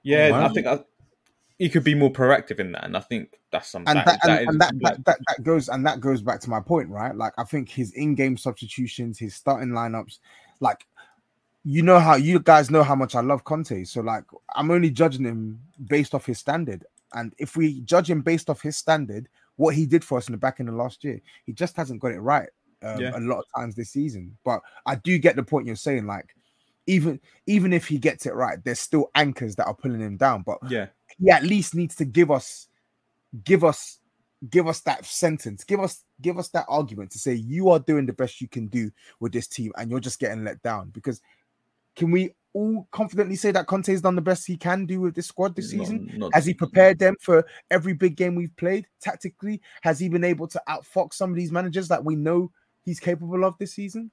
[0.06, 0.46] Yeah, wow.
[0.46, 0.80] I think I,
[1.58, 3.98] he could be more proactive in that, and I think that's something.
[3.98, 6.50] And that, that, and, and that, that, that, that goes and that goes back to
[6.50, 7.16] my point, right?
[7.16, 10.20] Like I think his in-game substitutions, his starting lineups,
[10.60, 10.86] like
[11.64, 13.84] you know how you guys know how much I love Conte.
[13.86, 14.26] So like
[14.56, 16.86] I'm only judging him based off his standard.
[17.14, 20.34] And if we judge him based off his standard, what he did for us in
[20.34, 22.50] the back in the last year, he just hasn't got it right
[22.84, 23.18] um, yeah.
[23.18, 24.38] a lot of times this season.
[24.44, 26.06] But I do get the point you're saying.
[26.06, 26.36] Like
[26.88, 30.44] even even if he gets it right, there's still anchors that are pulling him down.
[30.44, 30.88] But yeah,
[31.20, 32.68] he at least needs to give us
[33.44, 34.00] give us
[34.50, 38.06] give us that sentence, give us give us that argument to say you are doing
[38.06, 40.90] the best you can do with this team and you're just getting let down.
[40.90, 41.22] Because
[41.96, 45.16] can we all confidently say that Conte has done the best he can do with
[45.16, 46.06] this squad this season?
[46.12, 49.62] Not- not- Has he prepared them for every big game we've played tactically?
[49.82, 52.52] Has he been able to outfox some of these managers that we know
[52.84, 54.12] he's capable of this season?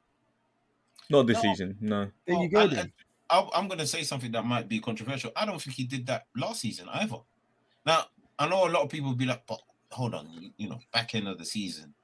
[1.11, 1.43] Not this No.
[1.43, 2.11] season, no.
[2.27, 2.61] There Oh, you go.
[2.61, 2.93] and- then.
[3.31, 5.33] I, I'm going to say something that might be controversial.
[5.35, 7.17] I don't think he did that last season either.
[7.87, 8.05] Now,
[8.39, 9.59] I know a lot of people will be like, but
[9.91, 11.95] hold on, you, you know, back end of the season,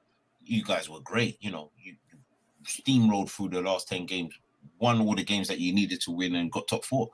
[0.42, 1.36] you guys were great.
[1.40, 2.18] You know, you you
[2.64, 4.34] steamrolled through the last 10 games,
[4.78, 7.10] won all the games that you needed to win, and got top four.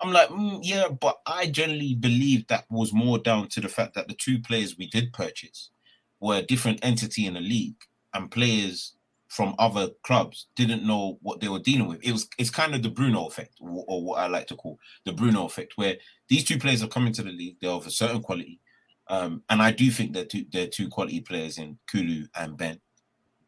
[0.00, 3.94] I'm like, mm, yeah, but I generally believe that was more down to the fact
[3.94, 5.70] that the two players we did purchase
[6.18, 7.76] were a different entity in the league,
[8.12, 8.94] and players
[9.32, 12.04] from other clubs didn't know what they were dealing with.
[12.04, 14.78] It was it's kind of the Bruno effect, or, or what I like to call
[15.06, 15.96] the Bruno effect, where
[16.28, 18.60] these two players are coming to the league, they're of a certain quality,
[19.08, 22.78] um, and I do think that two, they're two quality players in Kulu and Ben.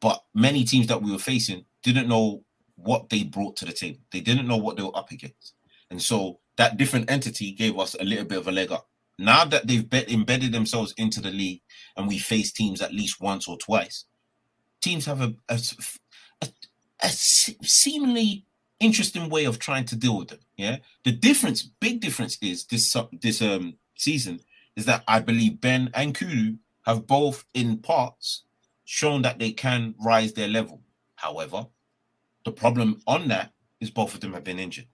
[0.01, 2.43] But many teams that we were facing didn't know
[2.77, 3.99] what they brought to the table.
[4.11, 5.53] They didn't know what they were up against,
[5.91, 8.89] and so that different entity gave us a little bit of a leg up.
[9.19, 11.61] Now that they've bet, embedded themselves into the league,
[11.99, 14.07] and we face teams at least once or twice,
[14.85, 15.59] teams have a, a,
[16.43, 16.49] a,
[17.01, 18.45] a seemingly
[18.81, 20.41] interesting way of trying to deal with them.
[20.57, 24.41] Yeah, the difference, big difference, is this this um season
[24.77, 28.45] is that I believe Ben and Kulu have both in parts
[28.85, 30.83] shown that they can rise their level.
[31.17, 31.67] However,
[32.45, 34.87] the problem on that is both of them have been injured,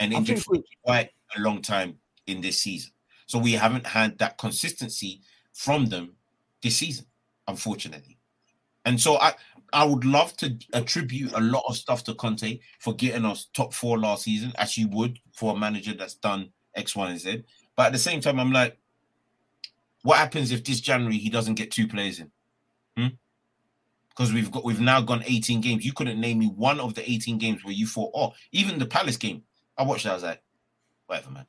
[0.00, 2.92] and injured for quite a long time in this season.
[3.26, 5.20] So we haven't had that consistency
[5.52, 6.16] from them
[6.62, 7.06] this season,
[7.46, 8.17] unfortunately.
[8.88, 9.34] And so I
[9.74, 13.74] I would love to attribute a lot of stuff to Conte for getting us top
[13.74, 17.44] four last season, as you would for a manager that's done X, Y, and Z.
[17.76, 18.78] But at the same time, I'm like,
[20.04, 22.30] what happens if this January he doesn't get two players in?
[22.96, 23.08] Hmm?
[24.08, 25.84] Because we've got we've now gone 18 games.
[25.84, 28.86] You couldn't name me one of the 18 games where you thought, oh, even the
[28.86, 29.42] Palace game.
[29.76, 30.12] I watched that.
[30.12, 30.42] I was like,
[31.08, 31.46] whatever, man.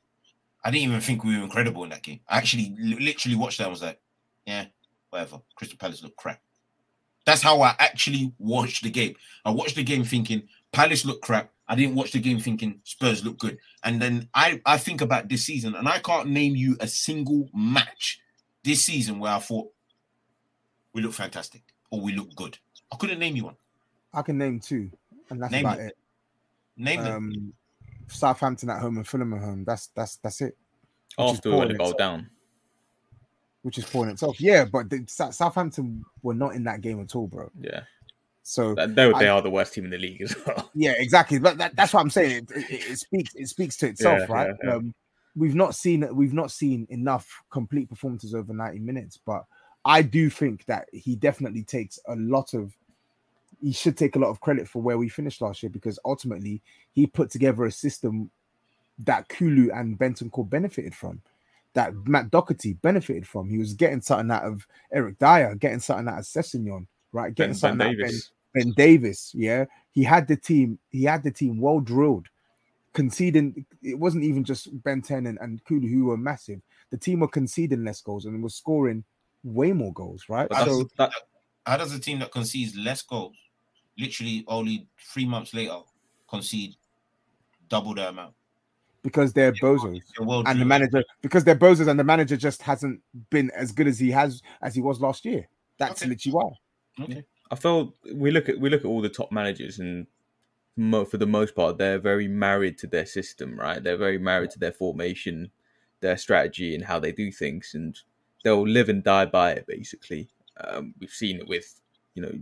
[0.62, 2.20] I didn't even think we were incredible in that game.
[2.28, 3.98] I actually literally watched that and was like,
[4.44, 4.66] yeah,
[5.08, 5.40] whatever.
[5.56, 6.42] Crystal Palace look crap.
[7.30, 9.14] That's how I actually watched the game.
[9.44, 11.52] I watched the game thinking Palace look crap.
[11.68, 13.56] I didn't watch the game thinking Spurs look good.
[13.84, 17.48] And then I, I think about this season, and I can't name you a single
[17.54, 18.20] match
[18.64, 19.68] this season where I thought
[20.92, 21.62] we look fantastic
[21.92, 22.58] or we look good.
[22.92, 23.56] I couldn't name you one.
[24.12, 24.90] I can name two,
[25.30, 25.86] and that's Name about them.
[25.86, 25.96] it.
[26.76, 27.14] Name them.
[27.14, 27.52] Um,
[28.08, 29.62] Southampton at home and Fulham at home.
[29.64, 30.56] That's that's that's it.
[31.14, 31.98] Which is After we went poor to in go itself.
[31.98, 32.30] down.
[33.62, 34.40] Which is poor in itself.
[34.40, 37.50] Yeah, but the, Southampton were not in that game at all, bro.
[37.60, 37.82] Yeah.
[38.42, 40.70] So That- They, they I- are the worst team in the league as well.
[40.74, 41.38] Yeah, exactly.
[41.38, 42.48] But that, that's what I'm saying.
[42.54, 43.34] It, it, it speaks.
[43.34, 44.50] It speaks to itself, Yeah, right?
[44.62, 44.74] yeah, yeah.
[44.76, 44.94] Um,
[45.36, 49.44] we've not seen we've not seen enough complete performances over 90 minutes, but
[49.84, 52.72] I do think that he definitely takes a lot of.
[53.62, 56.62] He should take a lot of credit for where we finished last year because ultimately
[56.94, 58.30] he put together a system
[59.00, 61.20] that Kulu and Bentancur benefited from,
[61.74, 63.48] that Matt Doherty benefited from.
[63.48, 67.34] He was getting something out of Eric Dier, getting something out of Sessegnon, right?
[67.34, 68.30] Getting Ben, ben something out of Ben, Davies.
[68.54, 69.64] Ben Davies, yeah.
[69.92, 72.26] He had the team, he had the team well drilled,
[72.92, 73.64] conceding.
[73.82, 76.60] It wasn't even just Ben 10 and, and Kulu who were massive.
[76.90, 79.04] The team were conceding less goals and was scoring
[79.44, 80.48] way more goals, right?
[80.48, 81.12] But that's, So that,
[81.66, 83.36] How does a team that concedes less goals,
[83.96, 85.78] literally only three months later,
[86.28, 86.74] concede
[87.68, 88.34] double the amount?
[89.02, 90.00] Because they're bozos.
[90.16, 93.72] They're well And the manager, because they're bozos, and the manager just hasn't been as
[93.72, 95.48] good as he has as he was last year.
[95.78, 96.10] That's Okay.
[96.10, 97.04] literally why.
[97.04, 97.24] Okay.
[97.50, 100.06] I feel we look at we look at all the top managers and
[100.76, 103.82] mo- for the most part they're very married to their system, right?
[103.82, 105.50] They're very married to their formation,
[106.00, 107.98] their strategy, and how they do things, and
[108.44, 109.66] they'll live and die by it.
[109.66, 110.28] Basically,
[110.62, 111.80] um, we've seen it with
[112.14, 112.32] you know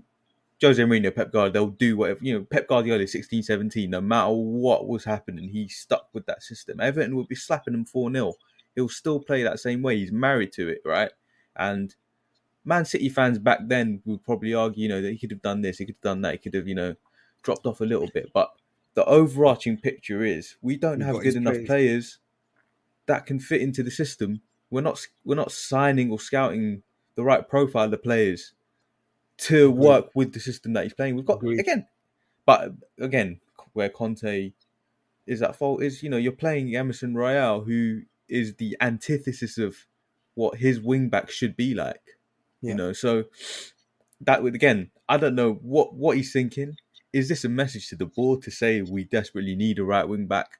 [0.60, 1.50] Jose Mourinho, Pep Guardiola.
[1.50, 2.44] They'll do whatever you know.
[2.44, 6.80] Pep Guardiola, 16, 17, no matter what was happening, he stuck with that system.
[6.80, 8.34] Everton would be slapping them four 0
[8.74, 9.98] He'll still play that same way.
[9.98, 11.10] He's married to it, right?
[11.56, 11.94] And
[12.64, 15.62] Man City fans back then would probably argue, you know, that he could have done
[15.62, 16.94] this, he could have done that, he could have, you know,
[17.42, 18.30] dropped off a little bit.
[18.32, 18.50] But
[18.94, 21.66] the overarching picture is we don't We've have good enough players.
[21.66, 22.18] players
[23.06, 24.42] that can fit into the system.
[24.70, 26.82] We're not we're not signing or scouting
[27.14, 28.52] the right profile of the players
[29.38, 31.16] to work with the system that he's playing.
[31.16, 31.60] We've got Agreed.
[31.60, 31.86] again,
[32.44, 33.40] but again,
[33.72, 34.52] where Conte
[35.26, 39.86] is at fault is you know you're playing Emerson Royal, who is the antithesis of
[40.34, 42.18] what his wing back should be like.
[42.60, 42.70] Yeah.
[42.70, 43.24] You know, so
[44.20, 46.76] that would again, I don't know what what he's thinking.
[47.12, 50.26] Is this a message to the board to say we desperately need a right wing
[50.26, 50.58] back?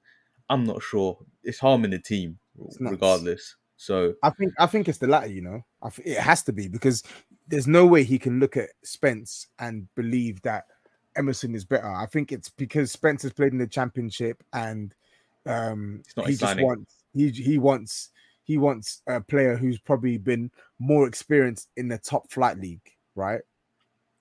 [0.49, 1.19] I'm not sure.
[1.43, 2.39] It's harming the team
[2.81, 3.57] regardless.
[3.77, 5.29] So I think I think it's the latter.
[5.29, 7.03] You know, I th- it has to be because
[7.49, 10.65] there's no way he can look at Spence and believe that
[11.17, 11.89] Emerson is better.
[11.91, 14.95] I think it's because Spence has played in the championship and
[15.47, 16.65] um, he just signing.
[16.67, 18.11] wants he he wants
[18.45, 22.81] he wants a player who's probably been more experienced in the top flight league,
[23.15, 23.41] right?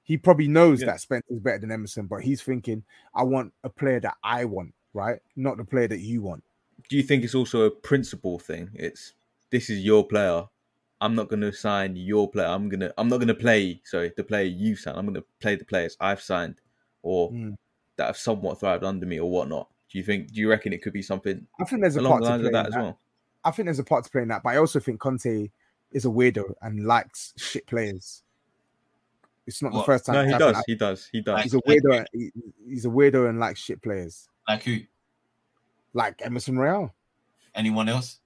[0.03, 0.87] He probably knows Yeah.
[0.87, 4.45] that Spence is better than Emerson, but he's thinking, I want a player that I
[4.45, 5.19] want, right?
[5.35, 6.43] Not the player that you want.
[6.89, 8.69] do you think it's also a principle thing?
[8.73, 9.13] It's
[9.51, 10.45] this is your player.
[10.99, 12.47] I'm not going to sign your player.
[12.47, 12.91] I'm gonna.
[12.97, 13.81] I'm not going to play.
[13.83, 14.97] Sorry, the player you signed.
[14.97, 16.59] I'm going to play the players I've signed,
[17.03, 17.55] or Mm.
[17.97, 19.69] that have somewhat thrived under me, or whatnot.
[19.91, 20.31] Do you think?
[20.33, 22.37] Do you reckon it could be something I think there's a along part the to
[22.39, 22.99] play of that in as well?
[23.45, 25.49] I think there's a part to play in that, but I also think Conte
[25.91, 28.23] is a weirdo and likes shit players.
[29.45, 30.15] It's not the first time.
[30.15, 30.53] No, he happened.
[30.55, 30.63] does.
[30.67, 31.09] He does.
[31.13, 31.43] He does.
[31.43, 32.05] He's a weirdo.
[32.11, 32.31] he-
[32.67, 34.79] he's a weirdo and likes shit players, Like who?
[35.93, 36.93] like Emerson Royal.
[37.55, 38.19] Anyone else?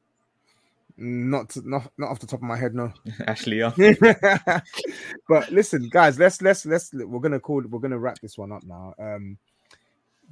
[1.03, 2.93] Not to, not not off the top of my head, no.
[3.27, 3.73] Ashley Young.
[5.27, 8.63] but listen, guys, let's let's let's we're gonna call we're gonna wrap this one up
[8.63, 8.93] now.
[8.99, 9.39] Um,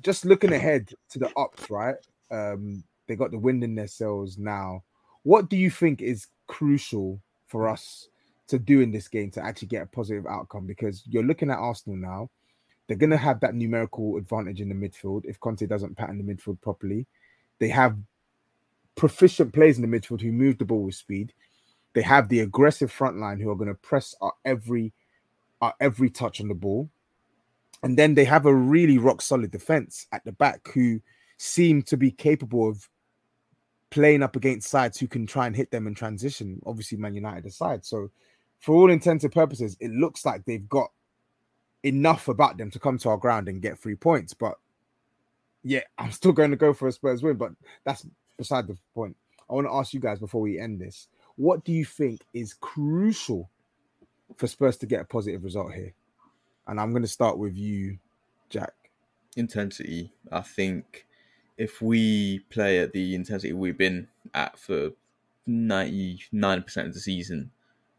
[0.04, 1.96] just looking ahead to the ups, right?
[2.30, 4.84] Um, they got the wind in their sails now.
[5.24, 8.08] What do you think is crucial for us
[8.50, 10.68] to do in this game to actually get a positive outcome?
[10.68, 12.30] Because you're looking at Arsenal now,
[12.88, 16.62] they're gonna have that numerical advantage in the midfield if Conte doesn't pattern the midfield
[16.62, 17.08] properly.
[17.58, 17.98] They have
[18.96, 21.34] proficient players in the midfield who move the ball with speed.
[21.94, 24.94] They have the aggressive front line who are going to press our every
[25.62, 26.90] our every touch on the ball.
[27.84, 31.02] And then they have a really rock solid defense at the back who
[31.38, 32.90] seem to be capable of
[33.90, 36.62] playing up against sides who can try and hit them in transition.
[36.66, 37.86] Obviously, Man United aside.
[37.86, 38.12] So,
[38.60, 40.92] for all intents and purposes, it looks like they've got
[41.84, 44.34] enough about them to come to our ground and get three points.
[44.34, 44.56] But
[45.64, 47.52] yeah, I'm still going to go for a Spurs win, but
[47.86, 48.06] that's
[48.40, 49.16] beside the point.
[49.50, 52.54] I want to ask you guys before we end this what do you think is
[52.56, 53.50] crucial
[54.36, 55.94] for Spurs to get a positive result here?
[56.68, 57.98] And I'm going to start with you,
[58.50, 58.74] Jack.
[59.38, 60.12] intensity.
[60.32, 61.06] I think
[61.58, 64.92] if we play at the intensity we've been at for
[65.48, 67.52] 99% of the season,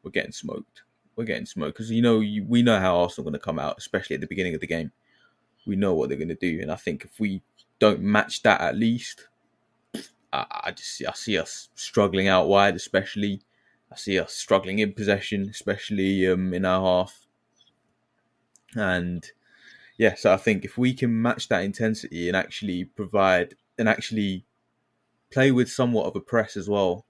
[0.03, 0.83] we're getting smoked.
[1.17, 3.59] We're getting smoked because you know you, we know how Arsenal are going to come
[3.59, 4.93] out, especially at the beginning of the game.
[5.67, 7.43] We know what they're going to do, and I think if we
[7.79, 9.29] don't match that at least,
[10.33, 13.43] I, I just I see us struggling out wide, especially.
[13.93, 17.27] I see us struggling in possession, especially um, in our half.
[18.77, 19.27] And
[19.99, 24.47] yeah, so I think if we can match that intensity and actually provide and actually
[25.31, 27.05] play with somewhat of a press as well,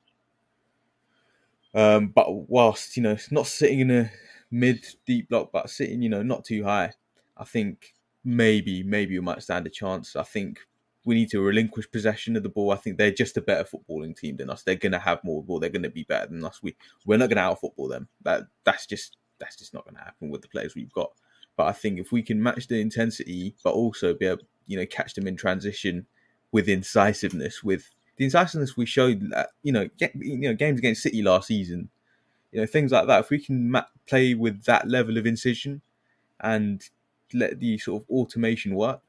[1.75, 4.11] um, but whilst you know it's not sitting in a
[4.51, 6.93] mid deep block, but sitting you know not too high,
[7.37, 7.95] I think
[8.25, 10.17] maybe maybe we might stand a chance.
[10.17, 10.61] I think
[11.05, 12.73] we need to relinquish possession of the ball.
[12.73, 14.63] I think they're just a better footballing team than us.
[14.63, 15.59] They're going to have more ball.
[15.59, 16.63] They're going to be better than us.
[16.63, 16.77] We
[17.07, 18.09] we're not going to out football them.
[18.23, 21.11] That that's just that's just not going to happen with the players we've got.
[21.57, 24.87] But I think if we can match the intensity, but also be able, you know,
[24.87, 26.07] catch them in transition
[26.53, 31.03] with incisiveness, with the incisiveness we showed, that, you know, get, you know, games against
[31.03, 31.89] City last season,
[32.53, 33.21] you know, things like that.
[33.21, 35.83] If we can ma- play with that level of incision
[36.41, 36.83] and
[37.33, 39.01] let the sort of automation work,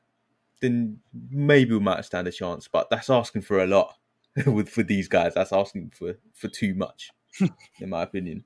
[0.62, 1.00] then
[1.30, 2.68] maybe we might stand a chance.
[2.68, 3.96] But that's asking for a lot
[4.46, 5.34] with for these guys.
[5.34, 7.12] That's asking for for too much,
[7.80, 8.46] in my opinion.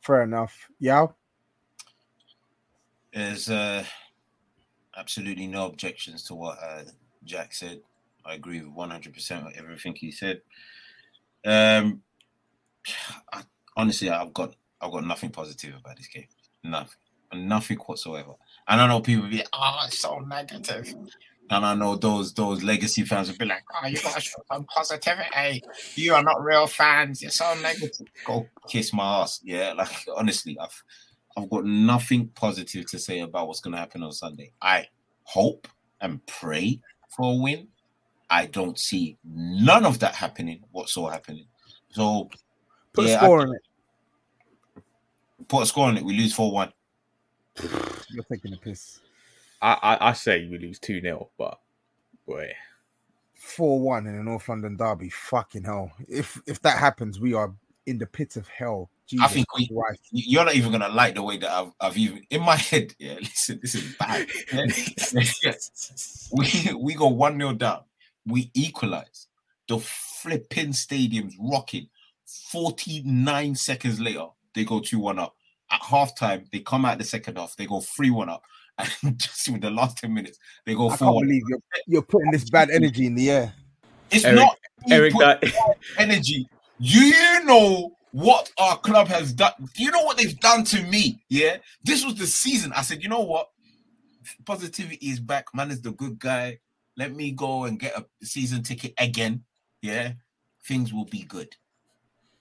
[0.00, 0.68] Fair enough.
[0.78, 1.06] Yeah.
[3.12, 3.84] There's uh,
[4.96, 6.82] absolutely no objections to what uh,
[7.24, 7.80] Jack said.
[8.24, 10.42] I agree with 100% with everything he said.
[11.44, 12.02] Um,
[13.32, 13.42] I,
[13.76, 16.26] honestly, I've got I've got nothing positive about this game.
[16.62, 16.98] Nothing,
[17.36, 18.32] nothing whatsoever.
[18.68, 20.94] And I know people be, oh, it's so negative.
[21.48, 24.64] And I know those those legacy fans will be like, oh, you gotta show some
[24.64, 25.28] positivity.
[25.34, 25.60] Eh?
[25.94, 27.22] You are not real fans.
[27.22, 28.08] You're so negative.
[28.24, 29.40] Go kiss my ass.
[29.44, 30.82] Yeah, like honestly, I've
[31.36, 34.50] I've got nothing positive to say about what's gonna happen on Sunday.
[34.60, 34.88] I
[35.22, 35.68] hope
[36.00, 36.80] and pray
[37.10, 37.68] for a win.
[38.28, 41.46] I don't see none of that happening whatsoever happening.
[41.90, 42.28] So
[42.92, 43.62] Put yeah, a score I- on it.
[45.46, 46.04] put a score on it.
[46.04, 46.72] We lose four one.
[48.10, 49.00] You're taking a piss.
[49.62, 51.58] I, I, I say we lose 2 0, but
[52.26, 52.52] boy,
[53.34, 55.08] 4 1 in a North London derby.
[55.10, 55.92] Fucking hell.
[56.08, 57.52] If if that happens, we are
[57.86, 58.90] in the pit of hell.
[59.06, 60.00] Jesus I think we, Christ.
[60.10, 62.94] you're not even gonna like the way that I've, I've even in my head.
[62.98, 64.26] Yeah, listen, this is bad.
[66.32, 67.82] we we go one 0 down.
[68.26, 69.28] We equalize.
[69.68, 71.88] The flipping stadium's rocking.
[72.24, 75.36] Forty nine seconds later, they go two one up.
[75.86, 77.56] At halftime, they come out the second half.
[77.56, 78.42] They go three one up,
[79.02, 81.26] and just with the last ten minutes, they go I four can't one.
[81.26, 83.54] believe you're, you're putting this bad energy in the air.
[84.10, 84.58] It's Eric- not
[84.90, 86.48] Eric, putting that- energy.
[86.80, 89.52] Do you know what our club has done?
[89.74, 91.22] Do you know what they've done to me?
[91.28, 92.72] Yeah, this was the season.
[92.74, 93.48] I said, you know what?
[94.44, 95.46] Positivity is back.
[95.54, 96.58] Man is the good guy.
[96.96, 99.44] Let me go and get a season ticket again.
[99.82, 100.12] Yeah,
[100.66, 101.54] things will be good.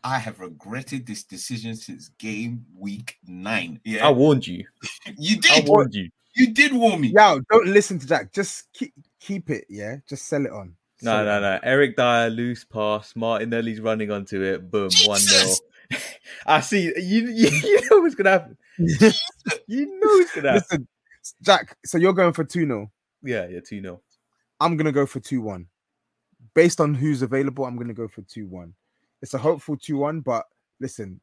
[0.05, 3.81] I have regretted this decision since game week nine.
[3.83, 4.63] Yeah, I warned you.
[5.17, 5.51] you did.
[5.51, 5.67] I did.
[5.67, 6.11] warned you.
[6.35, 7.13] You did warn me.
[7.15, 8.31] Yo, don't listen to Jack.
[8.31, 9.65] Just keep keep it.
[9.67, 10.75] Yeah, just sell it on.
[11.01, 11.41] No, Sell it no, on.
[11.41, 11.59] no.
[11.63, 13.15] Eric Dier, loose pass.
[13.15, 14.69] Martinelli's running onto it.
[14.69, 15.53] Boom, one 0
[16.45, 16.83] I see.
[16.83, 18.57] You, you, you know what's gonna happen.
[18.77, 20.63] You know what's gonna happen.
[20.69, 20.87] Listen,
[21.41, 21.77] Jack.
[21.83, 22.91] So you're going for two 0
[23.23, 24.01] Yeah, yeah, two 0
[24.59, 25.65] I'm gonna go for two one.
[26.53, 28.75] Based on who's available, I'm gonna go for two one.
[29.25, 30.45] It's a hopeful two one, but
[30.79, 31.19] listen,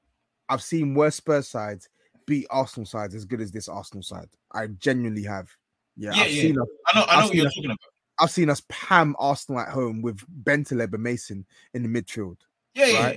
[0.49, 1.89] I've seen worse Spurs sides
[2.27, 4.27] beat Arsenal sides as good as this Arsenal side.
[4.53, 5.49] I genuinely have.
[5.97, 6.43] Yeah, Yeah, I've yeah.
[6.43, 6.67] seen us.
[6.93, 7.05] I know.
[7.05, 7.79] I I've know what you're us- talking about.
[8.19, 12.39] I've seen us pam Arsenal at home with Bentaleb and Mason in the midfield.
[12.75, 13.17] Yeah, yeah.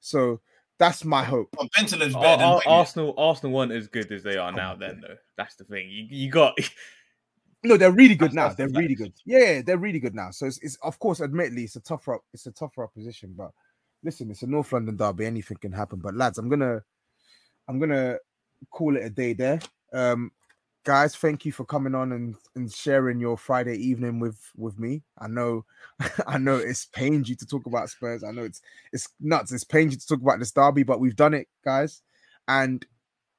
[0.00, 0.40] So
[0.78, 1.50] that's my hope.
[1.52, 2.68] But Bentaleb's Ar- better than Ar- Wenger.
[2.70, 4.74] Arsenal, Arsenal weren't as good as they are Come now.
[4.74, 5.90] Then though, that's the thing.
[5.90, 6.56] You, you got.
[7.66, 8.44] No, they're really good That's- now.
[8.48, 9.00] that's They're the really facts.
[9.00, 9.12] good.
[9.24, 10.30] Yeah, they're really good now.
[10.32, 13.32] So it's, it's of course, admittedly, it's a tougher, it's a tougher opposition.
[13.34, 13.52] But
[14.04, 15.26] listen, it's a North London derby.
[15.26, 15.98] Anything can happen.
[15.98, 16.82] But lads, I'm gonna,
[17.68, 18.18] I'm gonna
[18.70, 19.58] call it a day there.
[19.92, 20.30] Um,
[20.84, 25.02] guys, thank you for coming on and and sharing your Friday evening with with me.
[25.18, 25.64] I know,
[26.26, 28.22] I know it's pained you to talk about Spurs.
[28.22, 28.60] I know it's
[28.92, 29.52] it's nuts.
[29.52, 32.02] It's pained you to talk about this derby, but we've done it, guys.
[32.46, 32.86] And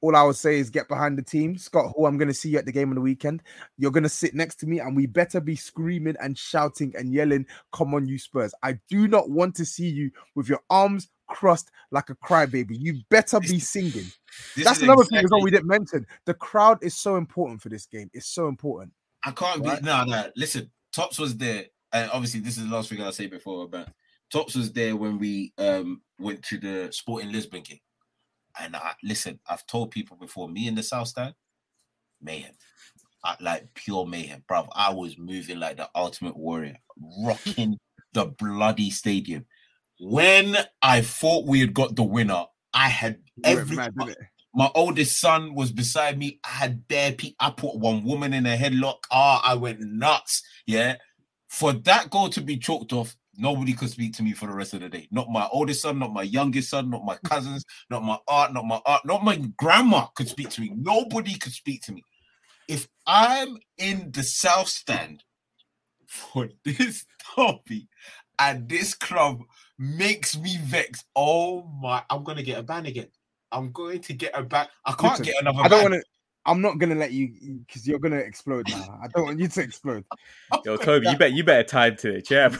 [0.01, 1.57] all I would say is get behind the team.
[1.57, 3.41] Scott Hall, I'm going to see you at the game on the weekend.
[3.77, 7.13] You're going to sit next to me and we better be screaming and shouting and
[7.13, 8.53] yelling, Come on, you Spurs.
[8.63, 12.77] I do not want to see you with your arms crossed like a crybaby.
[12.79, 14.11] You better be singing.
[14.55, 16.05] This That's another thing as well we didn't mention.
[16.25, 18.09] The crowd is so important for this game.
[18.13, 18.91] It's so important.
[19.23, 19.79] I can't Right.
[19.79, 20.29] be no, no.
[20.35, 23.89] Listen, Tops was there, and obviously this is the last thing I'll say before about
[24.31, 27.79] Tops was there when we um went to the Sporting Lisbon game.
[28.59, 31.35] And I listen, I've told people before, me in the South Stand,
[32.21, 32.53] mayhem.
[33.23, 34.67] I, like pure mayhem, bruv.
[34.73, 36.77] I was moving like the ultimate warrior,
[37.23, 37.77] rocking
[38.13, 39.45] the bloody stadium.
[39.99, 44.17] When I thought we had got the winner, I had every mad, didn't
[44.55, 46.39] my oldest son was beside me.
[46.45, 48.99] I had bare pe- I put one woman in a headlock.
[49.11, 50.41] Ah, I went nuts.
[50.65, 50.95] Yeah.
[51.49, 54.73] For that goal to be chalked off, nobody could speak to me for the rest
[54.73, 55.07] of the day.
[55.11, 58.65] Not my oldest son, not my youngest son, not my cousins, not my aunt, not
[58.65, 60.71] my aunt, not my grandma could speak to me.
[60.75, 62.03] Nobody could speak to me.
[62.67, 65.23] If I'm in the South Stand
[66.07, 67.05] for this
[67.36, 67.83] topic
[68.39, 69.41] and this club
[69.77, 73.07] makes me vex, oh my, I'm gonna get a ban again.
[73.51, 74.67] I'm going to get a ban.
[74.86, 76.03] I can't Listen, get another I don't want to.
[76.45, 77.29] I'm not gonna let you
[77.67, 78.99] because you're gonna explode now.
[79.03, 80.05] I don't want you to explode.
[80.63, 82.59] Yo, Toby, you bet you better time to it, yeah, bro.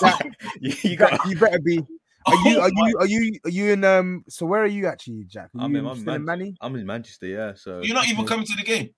[0.00, 0.26] That-
[0.60, 1.26] you, you You, got.
[1.26, 1.80] you better be.
[2.26, 2.60] Are you?
[2.60, 2.96] Are you?
[2.98, 3.38] Are you?
[3.44, 3.84] Are you in?
[3.84, 4.24] Um.
[4.28, 5.50] So where are you actually, Jack?
[5.56, 6.54] Are I'm you in, I'm, still in Manny?
[6.60, 7.52] I'm in Manchester, yeah.
[7.54, 8.28] So You're not even Okay.
[8.28, 8.90] coming to the game.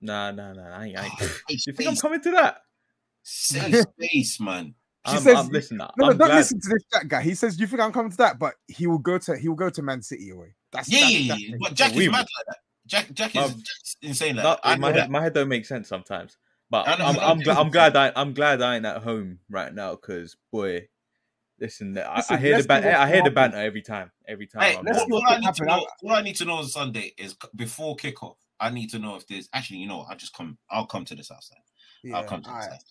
[0.00, 0.78] Nah, nah, nah.
[0.78, 0.98] I ain't.
[0.98, 1.12] I ain't.
[1.20, 2.62] Oh, you think I'm coming to that?
[3.22, 4.74] safe space, man.
[5.06, 6.36] She I'm, says- I'm, listen, No, I'm no, don't glad.
[6.36, 7.22] listen to this Jack guy.
[7.22, 9.56] He says, "You think I'm coming to that?" But he will go to he will
[9.56, 10.54] go to Man City away.
[10.72, 11.52] That's Yeah, that's, yeah, that's yeah.
[11.52, 12.12] the- But Jack we is will.
[12.12, 12.56] mad like that.
[12.90, 13.62] Jack, Jack is Um,
[14.02, 14.60] insane like No, that.
[14.64, 16.36] I my head, my head don't make sense sometimes.
[16.70, 19.02] But I know- I'm, I I'm, glad, I'm glad I, I'm glad I ain't at
[19.02, 20.88] home right now because boy,
[21.60, 24.46] listen, I, Listen, I hear the let's ban- I hear the banter every time, every
[24.48, 24.62] time.
[24.62, 27.14] Hey, I'm what, what I need to know, what I need to know on Sunday
[27.16, 28.36] is before kickoff.
[28.58, 30.58] I need to know if there's actually, you know, I just come.
[30.68, 31.58] I'll come to the south side.
[32.12, 32.84] I'll Yeah, come to the alright, south.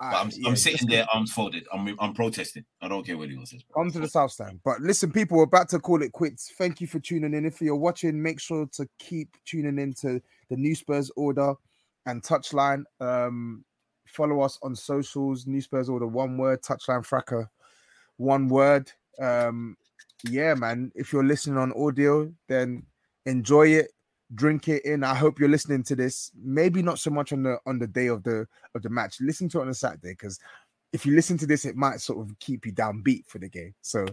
[0.00, 1.66] But I'm, yeah, I'm sitting there, arms folded.
[1.70, 2.64] I'm, I'm protesting.
[2.80, 3.62] I don't care what anyone says.
[3.74, 4.60] Come to the South Stand.
[4.64, 6.52] But listen, people, we're about to call it quits.
[6.56, 7.44] Thank you for tuning in.
[7.44, 11.52] If you're watching, make sure to keep tuning in to the New Spurs Order
[12.06, 12.84] and Touchline.
[12.98, 13.62] Um,
[14.06, 15.46] follow us on socials.
[15.46, 16.62] New Spurs Order, one word.
[16.62, 17.44] Touchline Fracas,
[18.16, 18.90] one word.
[19.20, 19.76] Um,
[20.24, 20.92] yeah, man.
[20.94, 22.84] If you're listening on audio, then
[23.26, 23.90] enjoy it,
[24.34, 25.04] drink it in.
[25.04, 26.30] I hope you're listening to this.
[26.42, 29.20] Maybe not so much on the on the day of the of the match.
[29.20, 30.38] Listen to it on a Saturday because
[30.92, 33.74] if you listen to this, it might sort of keep you downbeat for the game.
[33.80, 34.06] So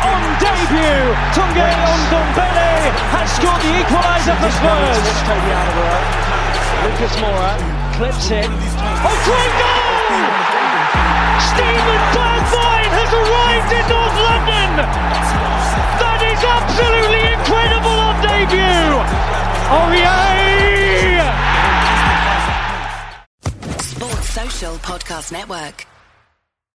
[0.00, 1.68] On debut, Tanguy
[2.08, 5.04] Ndombele has scored the equaliser for Spurs.
[6.80, 7.52] Lucas Moura
[7.96, 8.48] clips it.
[9.04, 9.90] Oh, great goal!
[11.52, 12.69] Steven Bergwijn
[13.10, 14.70] has arrived in North London.
[15.98, 19.02] That is absolutely incredible on debut.
[19.72, 20.30] Oh yeah!
[23.80, 25.89] Sports Social Podcast Network.